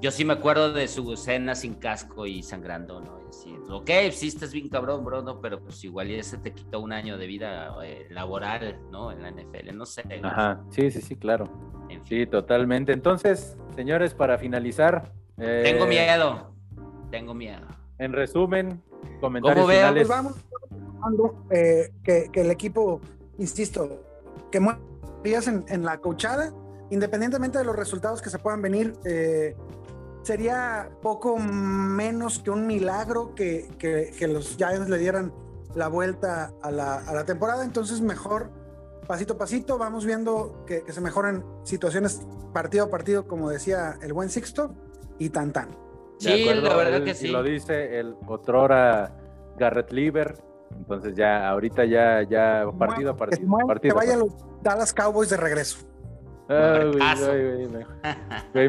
yo 0.00 0.10
sí 0.10 0.24
me 0.24 0.34
acuerdo 0.34 0.72
de 0.72 0.88
su 0.88 1.12
escena 1.12 1.54
sin 1.54 1.74
casco 1.74 2.26
y 2.26 2.42
sangrando, 2.42 3.00
¿no? 3.00 3.24
Y 3.46 3.56
ok, 3.70 3.90
sí 4.12 4.28
estás 4.28 4.52
bien 4.52 4.68
cabrón, 4.68 5.04
bro, 5.04 5.22
¿no? 5.22 5.40
Pero 5.40 5.60
pues 5.60 5.82
igual 5.84 6.10
ese 6.10 6.38
te 6.38 6.52
quitó 6.52 6.80
un 6.80 6.92
año 6.92 7.18
de 7.18 7.26
vida 7.26 7.74
eh, 7.84 8.06
laboral, 8.10 8.78
¿no? 8.90 9.10
En 9.10 9.22
la 9.22 9.30
NFL, 9.30 9.74
no 9.74 9.86
sé. 9.86 10.04
Ajá, 10.22 10.62
sí, 10.70 10.90
sí, 10.90 11.00
sí, 11.00 11.16
claro. 11.16 11.48
Sí, 12.08 12.26
totalmente. 12.26 12.92
Entonces, 12.92 13.56
señores, 13.74 14.14
para 14.14 14.38
finalizar. 14.38 15.12
Eh, 15.38 15.62
tengo 15.64 15.86
miedo, 15.86 16.54
tengo 17.10 17.34
miedo. 17.34 17.66
En 17.98 18.12
resumen, 18.12 18.82
comentarios 19.20 19.66
finales. 19.66 20.06
Pues 20.06 20.08
vamos 20.08 20.34
eh, 21.50 21.92
que, 22.02 22.30
que, 22.32 22.40
el 22.40 22.50
equipo, 22.50 23.00
insisto, 23.38 24.02
que 24.50 24.60
muevas 24.60 25.46
en, 25.46 25.64
en 25.68 25.84
la 25.84 25.98
cochada, 25.98 26.52
independientemente 26.90 27.58
de 27.58 27.64
los 27.64 27.76
resultados 27.76 28.22
que 28.22 28.30
se 28.30 28.38
puedan 28.38 28.62
venir, 28.62 28.94
eh, 29.04 29.54
sería 30.24 30.90
poco 31.02 31.36
menos 31.38 32.38
que 32.38 32.50
un 32.50 32.66
milagro 32.66 33.34
que, 33.34 33.68
que, 33.78 34.26
los 34.26 34.56
Giants 34.56 34.88
le 34.88 34.98
dieran 34.98 35.32
la 35.74 35.88
vuelta 35.88 36.52
a 36.62 36.70
la, 36.70 36.96
a 36.96 37.14
la, 37.14 37.24
temporada. 37.24 37.64
Entonces, 37.64 38.00
mejor 38.00 38.50
pasito 39.06 39.34
a 39.34 39.38
pasito, 39.38 39.76
vamos 39.76 40.06
viendo 40.06 40.64
que, 40.66 40.82
se 40.90 41.00
mejoran 41.00 41.44
situaciones 41.62 42.26
partido 42.52 42.86
a 42.86 42.90
partido, 42.90 43.28
como 43.28 43.50
decía 43.50 43.96
el 44.02 44.12
buen 44.12 44.30
Sixto, 44.30 44.74
y 45.18 45.28
tan 45.28 45.52
tan. 45.52 45.68
Sí, 46.18 46.46
la 46.46 46.74
verdad 46.74 47.04
que 47.04 47.14
sí. 47.14 47.28
Lo 47.28 47.42
dice 47.42 47.98
el 48.00 48.16
otrora 48.26 49.12
Garrett 49.58 49.92
Lieber. 49.92 50.36
Entonces 50.74 51.14
ya, 51.14 51.48
ahorita 51.48 51.84
ya, 51.84 52.22
ya 52.22 52.64
partido 52.78 53.10
a 53.10 53.16
partido. 53.16 53.58
Que, 53.74 53.88
que 53.88 53.92
vayan 53.92 54.20
los 54.20 54.34
Dallas 54.62 54.92
Cowboys 54.92 55.28
de 55.28 55.36
regreso. 55.36 55.78
Ay, 56.48 57.68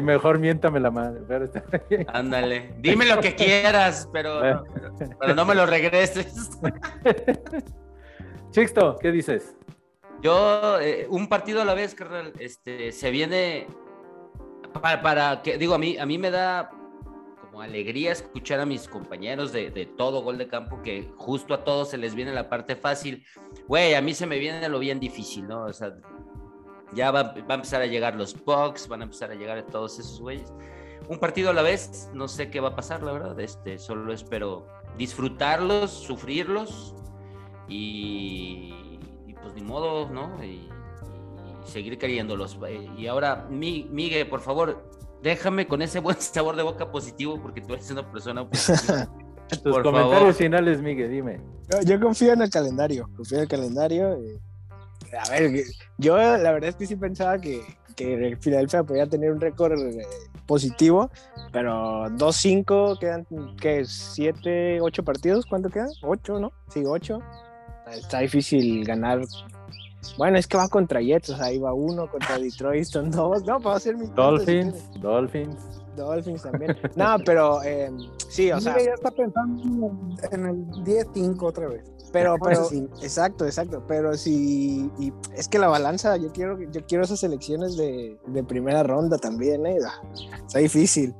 mejor 0.00 0.38
miéntame 0.38 0.80
la 0.80 0.90
madre. 0.90 1.20
Ándale, 2.08 2.74
dime 2.78 3.04
lo 3.06 3.20
que 3.20 3.34
quieras, 3.34 4.08
pero, 4.12 4.64
pero, 5.20 5.34
no 5.34 5.44
me 5.44 5.54
lo 5.54 5.66
regreses. 5.66 6.50
Chixto, 8.50 8.96
¿qué 9.00 9.12
dices? 9.12 9.54
Yo, 10.22 10.80
eh, 10.80 11.06
un 11.10 11.28
partido 11.28 11.60
a 11.60 11.64
la 11.66 11.74
vez, 11.74 11.94
carnal, 11.94 12.32
este, 12.38 12.92
se 12.92 13.10
viene 13.10 13.66
para, 14.80 15.02
para, 15.02 15.42
que, 15.42 15.58
digo, 15.58 15.74
a 15.74 15.78
mí, 15.78 15.98
a 15.98 16.06
mí 16.06 16.16
me 16.16 16.30
da 16.30 16.70
como 17.42 17.60
alegría 17.60 18.12
escuchar 18.12 18.60
a 18.60 18.66
mis 18.66 18.88
compañeros 18.88 19.52
de, 19.52 19.70
de, 19.70 19.84
todo 19.84 20.22
gol 20.22 20.38
de 20.38 20.48
campo 20.48 20.80
que 20.82 21.10
justo 21.16 21.52
a 21.52 21.64
todos 21.64 21.90
se 21.90 21.98
les 21.98 22.14
viene 22.14 22.32
la 22.32 22.48
parte 22.48 22.76
fácil. 22.76 23.26
Güey, 23.68 23.94
a 23.94 24.00
mí 24.00 24.14
se 24.14 24.26
me 24.26 24.38
viene 24.38 24.66
lo 24.70 24.78
bien 24.78 24.98
difícil, 24.98 25.46
¿no? 25.46 25.64
O 25.64 25.72
sea, 25.74 25.94
ya 26.94 27.10
va, 27.10 27.34
a 27.48 27.54
empezar 27.54 27.82
a 27.82 27.86
llegar 27.86 28.14
los 28.14 28.34
Bucks, 28.44 28.88
van 28.88 29.00
a 29.00 29.04
empezar 29.04 29.30
a 29.30 29.34
llegar 29.34 29.62
todos 29.64 29.98
esos 29.98 30.20
güeyes. 30.20 30.52
Un 31.08 31.18
partido 31.18 31.50
a 31.50 31.52
la 31.52 31.62
vez, 31.62 32.10
no 32.14 32.28
sé 32.28 32.50
qué 32.50 32.60
va 32.60 32.68
a 32.68 32.76
pasar, 32.76 33.02
la 33.02 33.12
verdad. 33.12 33.38
Este, 33.40 33.78
solo 33.78 34.12
espero 34.12 34.66
disfrutarlos, 34.96 35.90
sufrirlos 35.90 36.94
y, 37.68 38.98
pues 39.42 39.54
ni 39.54 39.62
modo, 39.62 40.08
¿no? 40.10 40.42
Y, 40.42 40.68
seguir 41.64 41.98
queriéndolos. 41.98 42.58
Y 42.96 43.06
ahora, 43.06 43.46
Miguel, 43.50 44.28
por 44.28 44.40
favor, 44.40 44.88
déjame 45.22 45.66
con 45.66 45.82
ese 45.82 45.98
buen 46.00 46.20
sabor 46.20 46.56
de 46.56 46.62
boca 46.62 46.90
positivo 46.90 47.40
porque 47.40 47.60
tú 47.60 47.74
eres 47.74 47.90
una 47.90 48.08
persona 48.10 48.48
positiva. 48.48 49.08
Tus 49.62 49.78
comentarios 49.80 50.36
finales, 50.36 50.80
Miguel, 50.80 51.10
dime. 51.10 51.40
Yo, 51.84 52.00
confío 52.00 52.32
en 52.32 52.42
el 52.42 52.50
calendario, 52.50 53.08
confío 53.16 53.38
en 53.38 53.42
el 53.42 53.48
calendario. 53.48 54.18
Y 54.20 54.40
a 55.12 55.30
ver, 55.30 55.64
yo 55.98 56.16
la 56.16 56.52
verdad 56.52 56.70
es 56.70 56.76
que 56.76 56.86
sí 56.86 56.96
pensaba 56.96 57.38
que, 57.38 57.62
que 57.94 58.36
Filadelfia 58.40 58.82
podía 58.84 59.06
tener 59.06 59.32
un 59.32 59.40
récord 59.40 59.78
eh, 59.78 60.06
positivo, 60.46 61.10
pero 61.52 62.06
2-5, 62.10 62.98
quedan, 62.98 63.26
¿qué? 63.60 63.80
¿7, 63.80 64.78
8 64.80 65.04
partidos? 65.04 65.46
¿Cuánto 65.46 65.70
quedan? 65.70 65.88
8, 66.02 66.40
¿no? 66.40 66.52
Sí, 66.68 66.82
8. 66.86 67.18
Está 67.92 68.20
difícil 68.20 68.84
ganar. 68.84 69.20
Bueno, 70.16 70.38
es 70.38 70.46
que 70.46 70.56
va 70.56 70.68
contra 70.68 71.00
Jets, 71.00 71.30
o 71.30 71.36
sea, 71.36 71.52
iba 71.52 71.72
uno 71.72 72.08
contra 72.10 72.38
Detroit, 72.38 72.84
son 72.84 73.10
dos. 73.10 73.44
No, 73.44 73.60
puedo 73.60 73.76
hacer 73.76 73.96
mis 73.96 74.14
Dolphins, 74.14 74.74
Dolphins. 75.00 75.56
Dolphins 75.96 76.42
también. 76.42 76.76
No, 76.94 77.16
pero 77.24 77.62
eh, 77.62 77.90
sí, 78.28 78.52
o 78.52 78.60
sea. 78.60 78.76
ya 78.78 78.92
está 78.92 79.10
pensando 79.10 79.92
en 80.30 80.46
el 80.46 80.66
10-5 80.84 81.42
otra 81.42 81.68
vez. 81.68 81.84
Pero, 82.12 82.36
pero, 82.42 82.68
exacto, 83.02 83.44
exacto. 83.44 83.82
Pero 83.86 84.14
si, 84.14 84.90
es 85.34 85.48
que 85.48 85.58
la 85.58 85.68
balanza, 85.68 86.16
yo 86.16 86.32
quiero, 86.32 86.58
yo 86.70 86.86
quiero 86.86 87.04
esas 87.04 87.22
elecciones 87.24 87.76
de, 87.76 88.18
de 88.26 88.44
primera 88.44 88.82
ronda 88.82 89.18
también, 89.18 89.66
¿eh? 89.66 89.78
Está 90.46 90.60
difícil. 90.60 91.14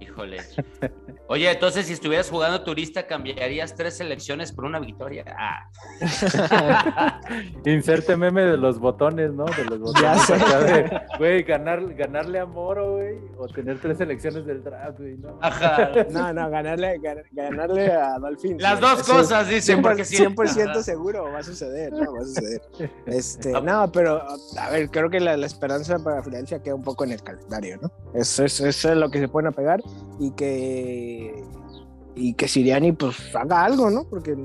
Híjole. 0.00 0.38
Oye, 1.30 1.50
entonces 1.50 1.84
si 1.86 1.92
estuvieras 1.92 2.30
jugando 2.30 2.62
turista, 2.62 3.06
¿cambiarías 3.06 3.74
tres 3.74 3.98
selecciones 3.98 4.50
por 4.50 4.64
una 4.64 4.78
victoria? 4.80 5.24
Ah. 5.38 5.68
Inserte 7.66 8.16
meme 8.16 8.42
de 8.42 8.56
los 8.56 8.78
botones, 8.78 9.32
¿no? 9.34 9.44
De 9.44 9.64
los 9.64 9.78
botones. 9.78 10.02
Ya 10.02 10.16
sé. 10.18 10.34
acá 10.34 10.58
de, 10.60 11.00
Güey, 11.18 11.42
ganar, 11.42 11.94
ganarle 11.94 12.38
a 12.38 12.46
Moro, 12.46 12.92
güey. 12.92 13.18
O 13.36 13.46
tener 13.46 13.78
tres 13.78 13.98
selecciones 13.98 14.46
del 14.46 14.64
draft, 14.64 14.98
güey. 14.98 15.18
¿no? 15.18 15.38
Ajá. 15.42 15.90
No, 16.10 16.32
no, 16.32 16.48
ganarle, 16.48 16.98
gan- 17.00 17.22
ganarle 17.32 17.92
a 17.92 18.18
Dolphins. 18.18 18.62
Las 18.62 18.80
dos 18.80 19.00
Eso 19.00 19.12
cosas, 19.12 19.48
dicen, 19.48 19.80
100%, 19.80 19.82
porque 19.82 20.04
sí. 20.06 20.16
100% 20.16 20.70
Ajá. 20.70 20.82
seguro 20.82 21.24
va 21.24 21.40
a 21.40 21.42
suceder, 21.42 21.92
¿no? 21.92 22.14
Va 22.14 22.20
a 22.20 22.24
suceder. 22.24 22.62
Este, 23.06 23.52
no, 23.60 23.90
pero 23.92 24.22
a 24.58 24.70
ver, 24.70 24.90
creo 24.90 25.10
que 25.10 25.20
la, 25.20 25.36
la 25.36 25.46
esperanza 25.46 25.98
para 25.98 26.22
Filadelfia 26.22 26.62
queda 26.62 26.74
un 26.74 26.82
poco 26.82 27.04
en 27.04 27.12
el 27.12 27.22
calendario, 27.22 27.78
¿no? 27.82 27.90
Eso 28.14 28.44
es, 28.44 28.60
eso 28.60 28.90
es 28.92 28.96
lo 28.96 29.10
que 29.10 29.18
se 29.18 29.28
pueden 29.28 29.48
apegar 29.48 29.80
y 30.20 30.30
que 30.32 31.17
y 32.14 32.34
que 32.34 32.48
Siriani 32.48 32.92
pues 32.92 33.34
haga 33.34 33.64
algo, 33.64 33.90
¿no? 33.90 34.04
Porque 34.04 34.36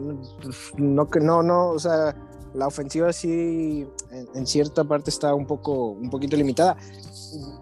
pues, 0.41 0.73
no 0.77 1.07
que 1.09 1.19
no 1.19 1.41
no, 1.41 1.69
o 1.69 1.79
sea, 1.79 2.15
la 2.53 2.67
ofensiva 2.67 3.11
sí 3.11 3.87
en, 4.11 4.27
en 4.35 4.47
cierta 4.47 4.83
parte 4.83 5.09
está 5.09 5.33
un 5.33 5.45
poco 5.45 5.89
un 5.89 6.09
poquito 6.09 6.37
limitada. 6.37 6.77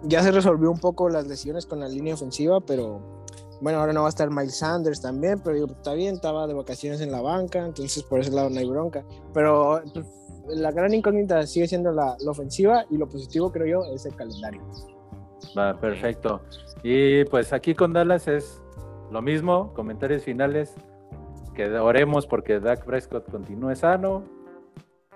Ya 0.03 0.21
se 0.21 0.31
resolvió 0.31 0.69
un 0.69 0.79
poco 0.79 1.09
las 1.09 1.27
lesiones 1.27 1.65
con 1.65 1.79
la 1.79 1.87
línea 1.87 2.13
ofensiva, 2.13 2.59
pero 2.59 3.21
bueno, 3.61 3.79
ahora 3.79 3.93
no 3.93 4.01
va 4.01 4.07
a 4.07 4.09
estar 4.09 4.29
Miles 4.29 4.57
Sanders 4.57 5.01
también, 5.01 5.39
pero 5.39 5.55
digo, 5.55 5.67
está 5.67 5.93
bien, 5.93 6.15
estaba 6.15 6.47
de 6.47 6.55
vacaciones 6.55 6.99
en 6.99 7.11
la 7.11 7.21
banca, 7.21 7.65
entonces 7.65 8.03
por 8.03 8.19
ese 8.19 8.31
lado 8.31 8.49
no 8.49 8.59
hay 8.59 8.67
bronca. 8.67 9.05
Pero 9.33 9.81
pues, 9.93 10.05
la 10.47 10.71
gran 10.71 10.93
incógnita 10.93 11.45
sigue 11.45 11.67
siendo 11.67 11.91
la, 11.91 12.17
la 12.19 12.31
ofensiva 12.31 12.85
y 12.89 12.97
lo 12.97 13.07
positivo, 13.07 13.51
creo 13.51 13.67
yo, 13.67 13.93
es 13.93 14.05
el 14.05 14.15
calendario. 14.15 14.61
Va, 15.57 15.79
perfecto. 15.79 16.41
Y 16.83 17.23
pues 17.25 17.53
aquí 17.53 17.75
con 17.75 17.93
Dallas 17.93 18.27
es 18.27 18.61
lo 19.11 19.21
mismo, 19.21 19.73
comentarios 19.73 20.23
finales. 20.23 20.75
Que 21.53 21.69
oremos 21.69 22.25
porque 22.27 22.59
Dak 22.59 22.85
Prescott 22.85 23.29
continúe 23.29 23.75
sano. 23.75 24.23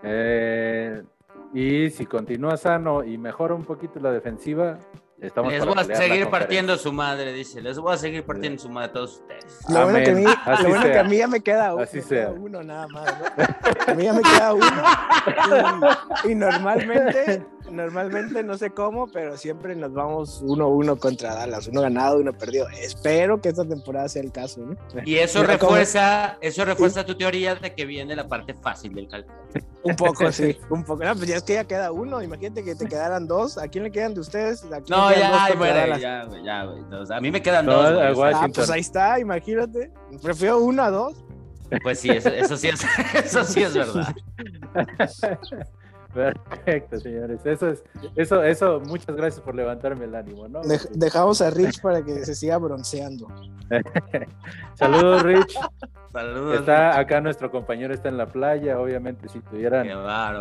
Eh, 0.03 1.01
y 1.53 1.89
si 1.89 2.05
continúa 2.05 2.58
sano 2.58 3.03
y 3.03 3.17
mejora 3.17 3.55
un 3.55 3.63
poquito 3.63 3.99
la 4.01 4.12
defensiva, 4.12 4.77
estamos 5.21 5.53
Les 5.53 5.65
voy 5.65 5.79
a 5.79 5.84
seguir 5.86 6.29
partiendo 6.29 6.75
su 6.77 6.91
madre, 6.91 7.31
dice. 7.31 7.62
Les 7.62 7.79
voy 7.79 7.93
a 7.93 7.97
seguir 7.97 8.25
partiendo 8.25 8.62
su 8.62 8.69
madre 8.69 8.89
a 8.89 8.93
todos 8.93 9.21
ustedes. 9.21 9.60
Lo 9.69 9.84
bueno, 9.86 9.99
que 10.03 10.12
a 10.12 10.13
mí, 10.13 10.23
Amén. 10.25 10.38
Así 10.45 10.63
lo 10.63 10.69
bueno 10.69 10.84
que 10.84 10.91
sea. 10.91 11.01
a 11.01 11.03
mí 11.05 11.17
ya 11.17 11.27
me 11.27 11.39
queda, 11.41 11.73
uno, 11.73 11.84
Así 11.84 12.01
sea. 12.01 12.29
uno 12.31 12.63
nada 12.63 12.88
más, 12.89 13.05
¿no? 13.19 13.91
A 13.91 13.95
mí 13.95 14.03
ya 14.03 14.13
me 14.13 14.21
queda 14.21 14.53
uno. 14.53 14.65
Y, 16.25 16.31
y 16.31 16.36
normalmente, 16.36 17.43
normalmente 17.75 18.41
no 18.43 18.57
sé 18.57 18.71
cómo, 18.71 19.07
pero 19.07 19.38
siempre 19.38 19.75
nos 19.75 19.93
vamos 19.93 20.41
uno 20.43 20.65
a 20.65 20.67
uno 20.67 20.95
contra 20.97 21.35
Dallas, 21.35 21.67
uno 21.67 21.81
ganado, 21.81 22.17
uno 22.19 22.33
perdido. 22.33 22.67
Espero 22.69 23.39
que 23.41 23.49
esta 23.49 23.63
temporada 23.67 24.07
sea 24.09 24.23
el 24.23 24.31
caso, 24.31 24.61
¿no? 24.61 24.75
Y 25.05 25.17
eso 25.17 25.39
Mira 25.41 25.57
cómo- 25.57 25.71
refuerza, 25.71 26.38
eso 26.41 26.65
refuerza 26.65 27.05
tu 27.05 27.15
teoría 27.15 27.55
de 27.55 27.73
que 27.75 27.85
viene 27.85 28.15
la 28.15 28.27
parte 28.27 28.53
fácil 28.53 28.93
del 28.95 29.07
cálculo. 29.07 29.35
Un 29.83 29.95
poco, 29.95 30.31
sí, 30.31 30.57
un 30.69 30.83
poco. 30.83 31.03
No, 31.03 31.15
pues 31.15 31.27
ya 31.27 31.35
es 31.35 31.43
que 31.43 31.53
ya 31.53 31.65
queda 31.65 31.91
uno. 31.91 32.21
Imagínate 32.23 32.63
que 32.63 32.73
te 32.75 32.88
quedaran 32.88 33.27
dos. 33.27 33.57
¿A 33.57 33.67
quién 33.67 33.83
le 33.83 33.91
quedan 33.91 34.13
de 34.15 34.21
ustedes? 34.21 34.63
¿A 34.65 34.81
quién 34.81 34.85
No, 34.89 35.11
ya, 35.11 35.19
ya, 35.19 35.55
güey, 35.55 36.01
ya, 36.43 36.65
güey. 36.65 36.81
A 37.11 37.21
mí 37.21 37.31
me 37.31 37.41
quedan 37.41 37.65
No, 37.65 37.91
dos, 37.91 38.15
güey. 38.15 38.33
Ah, 38.33 38.47
pues 38.53 38.69
ahí 38.69 38.81
está, 38.81 39.19
imagínate. 39.19 39.91
Prefiero 40.23 40.59
uno 40.59 40.81
a 40.83 40.89
dos. 40.89 41.15
Pues 41.81 41.99
sí, 41.99 42.09
eso, 42.11 42.29
eso 42.29 42.55
sí 42.57 42.67
es, 42.69 42.79
eso 43.25 43.43
sí 43.43 43.63
es 43.63 43.73
verdad. 43.73 44.15
Perfecto, 46.15 46.97
señores. 46.99 47.45
Eso 47.45 47.69
es, 47.69 47.84
eso, 48.15 48.41
eso, 48.41 48.80
muchas 48.88 49.15
gracias 49.17 49.41
por 49.41 49.54
levantarme 49.54 50.06
el 50.06 50.15
ánimo, 50.15 50.47
¿no? 50.47 50.62
Dej- 50.63 50.89
dejamos 50.91 51.41
a 51.41 51.49
Rich 51.49 51.82
para 51.82 52.01
que 52.04 52.25
se 52.25 52.34
siga 52.34 52.58
bronceando. 52.58 53.28
Saludos, 54.75 55.23
Rich. 55.23 55.60
Saludos. 56.13 56.60
Está 56.60 56.97
acá 56.97 57.19
nuestro 57.19 57.51
compañero 57.51 57.93
está 57.93 58.08
en 58.10 58.17
la 58.17 58.28
playa, 58.28 58.80
obviamente 58.80 59.28
si 59.28 59.41
tuvieran, 59.41 59.88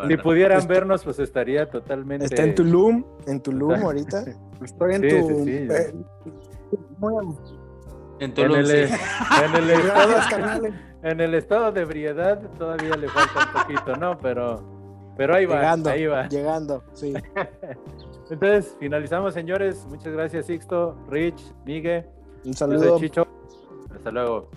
si 0.08 0.16
pudieran 0.16 0.64
vernos, 0.68 1.02
pues 1.02 1.18
estaría 1.18 1.68
totalmente. 1.68 2.26
Está 2.26 2.44
en 2.44 2.54
Tulum, 2.54 3.04
en 3.26 3.40
Tulum 3.42 3.72
Está- 3.72 3.84
ahorita. 3.84 4.24
Estoy 4.64 4.94
en 4.94 5.02
Sí, 5.02 5.08
tu. 5.08 5.44
sí, 5.44 5.68
muy 6.98 7.14
En 8.20 8.30
En 8.30 8.34
Tulum, 8.34 8.56
el, 8.58 8.66
sí. 8.66 8.94
en 9.44 9.54
el 9.56 9.70
estado, 9.70 10.62
en 11.02 11.20
el 11.20 11.34
estado 11.34 11.72
de 11.72 11.80
ebriedad 11.80 12.40
todavía 12.58 12.96
le 12.96 13.08
falta 13.08 13.40
un 13.46 13.62
poquito, 13.62 13.96
¿no? 13.96 14.16
Pero, 14.18 14.62
pero 15.16 15.34
ahí 15.34 15.46
va, 15.46 15.56
llegando, 15.56 15.90
ahí 15.90 16.06
va. 16.06 16.28
llegando, 16.28 16.82
sí. 16.92 17.14
Entonces, 18.30 18.76
finalizamos, 18.80 19.34
señores. 19.34 19.86
Muchas 19.88 20.12
gracias, 20.12 20.46
Sixto, 20.46 20.96
Rich, 21.08 21.40
Miguel. 21.64 22.06
Un 22.44 22.54
saludo. 22.54 22.98
Chicho. 22.98 23.26
Hasta 23.94 24.10
luego. 24.10 24.50